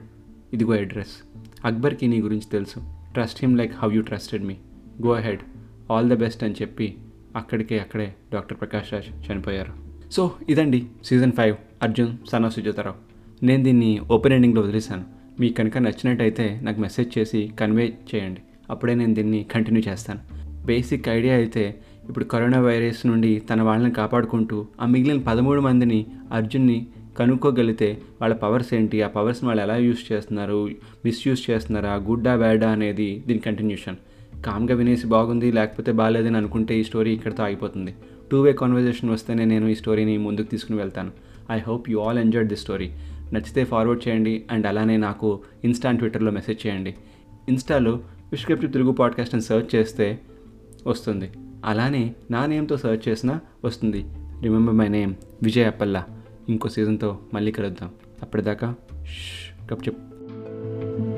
ఇదిగో 0.53 0.73
అడ్రస్. 0.73 1.37
అక్బర్కి 1.65 2.07
నీ 2.07 2.21
గురించి 2.21 2.49
తెలుసు. 2.51 2.79
Trust 3.13 3.39
him 3.41 3.57
like 3.57 3.75
how 3.75 3.91
you 3.91 4.01
trusted 4.01 4.43
me. 4.43 4.57
Go 5.05 5.11
ahead. 5.11 5.39
All 5.91 6.09
the 6.09 6.13
best 6.13 6.43
అని 6.43 6.53
చెప్పి 6.53 6.97
అక్కడికే 7.35 7.79
అక్కడే 7.79 8.13
డాక్టర్ 8.33 8.57
ప్రకాష్ 8.59 8.93
రాజ్ 8.93 9.31
చనిపోయారు. 9.31 9.73
సో 10.11 10.31
ఇదండి 10.49 10.87
season 11.05 11.31
five. 11.31 11.55
Arjun 11.83 12.17
son 12.31 12.45
of 12.45 12.55
Sujatha Rao. 12.55 12.95
నేను 13.45 13.63
దీన్ని 13.63 13.99
ఓపెన్ 14.11 14.33
ఎండింగ్లో 14.33 14.61
వదిలేశాను. 14.61 15.05
మీకు 15.39 15.53
కనుక 15.53 15.77
నచ్చినట్టయితే 15.77 16.59
నాకు 16.63 16.79
మెసేజ్ 16.79 17.17
చేసి 17.17 17.51
కన్వే 17.59 17.97
చేయండి. 18.15 18.41
అప్పుడే 18.69 18.95
నేను 18.95 19.13
దీన్ని 19.13 19.43
కంటిన్యూ 19.43 19.83
చేస్తాను. 19.87 20.19
బేసిక్ 20.65 21.09
ఐడియా 21.09 21.35
అయితే 21.35 21.81
ఇప్పుడు 22.09 22.25
కరోనా 22.25 22.59
వైరస్ 22.59 23.05
నుండి 23.05 23.39
తన 23.39 23.61
వాళ్ళని 23.61 23.93
కాపాడుకుంటూ 23.93 24.67
ఆ 24.81 24.85
మిగిలిన 24.85 25.21
పదమూడు 25.21 25.61
మందిని 25.61 26.05
అర్జున్ని 26.31 26.87
కనుక్కోగలిగితే 27.19 28.01
వాళ్ళ 28.21 28.35
పవర్స్ 28.35 28.73
ఏంటి? 28.73 29.01
ఆ 29.01 29.07
పవర్స్ని 29.07 29.47
వాళ్ళు 29.47 29.63
ఎలా 29.63 29.75
యూస్ 29.75 30.11
చేస్తున్నారు? 30.11 30.69
మిస్యూజ్ 31.05 31.49
చేస్తున్నారా? 31.49 31.95
గుడ్డా 31.95 32.35
బ్యాడా 32.35 32.71
అనేది 32.71 33.23
దీని 33.27 33.39
కంటిన్యూషన్. 33.39 33.95
కామ్గా 34.45 34.75
వినేసి 34.75 35.07
బాగుంది 35.07 35.51
లేకపోతే 35.51 35.91
బాగాలేదని 35.91 36.37
అనుకుంటే 36.37 36.79
ఈ 36.79 36.83
స్టోరీ 36.83 37.13
ఇక్కడితో 37.13 37.43
ఆగిపోతుంది. 37.43 37.95
టూ 38.31 38.41
వే 38.41 38.53
కాన్వర్జేషన్ 38.53 39.09
వస్తేనే 39.09 39.45
నేను 39.45 39.67
ఈ 39.67 39.75
స్టోరీని 39.75 40.17
ముందుకు 40.17 40.47
తీసుకుని 40.47 40.77
వెళ్తాను. 40.77 41.11
I 41.51 41.59
hope 41.59 41.89
you 41.89 41.99
all 41.99 42.19
enjoyed 42.19 42.49
the 42.49 42.55
story. 42.55 42.91
నచ్చితే 43.33 43.63
ఫార్వర్డ్ 43.63 44.07
చేయండి 44.07 44.43
అండ్ 44.51 44.67
అలానే 44.67 44.97
నాకు 44.97 45.39
ఇన్స్టా 45.63 45.89
అండ్ 45.89 45.99
ట్విట్టర్లో 45.99 46.31
మెసేజ్ 46.31 46.67
చేయండి. 46.67 46.95
ఇన్స్టాలో 47.49 47.91
విష్క్రిప్టివ్ 48.31 48.73
తెలుగు 48.73 48.91
పాడ్కాస్ట్ 48.91 49.35
అని 49.35 49.43
సెర్చ్ 49.43 49.75
చేస్తే 49.75 50.19
వస్తుంది. 50.87 51.31
అలానే 51.65 52.15
నా 52.31 52.45
నేమ్తో 52.45 52.77
సెర్చ్ 52.77 53.09
చేసినా 53.09 53.39
వస్తుంది. 53.65 54.05
Remember 54.41 54.75
my 54.75 54.87
name 54.87 55.13
Vijay 55.43 55.67
Appalla. 55.67 56.05
ఇంకో 56.49 56.69
సీజన్తో 56.69 57.19
మళ్ళీ 57.33 57.51
కలుద్దాం. 57.51 57.89
అప్పటిదాకా 58.21 58.75
కప్ 59.71 59.87
చెప్పు 59.87 59.87
చెప్. 59.87 61.14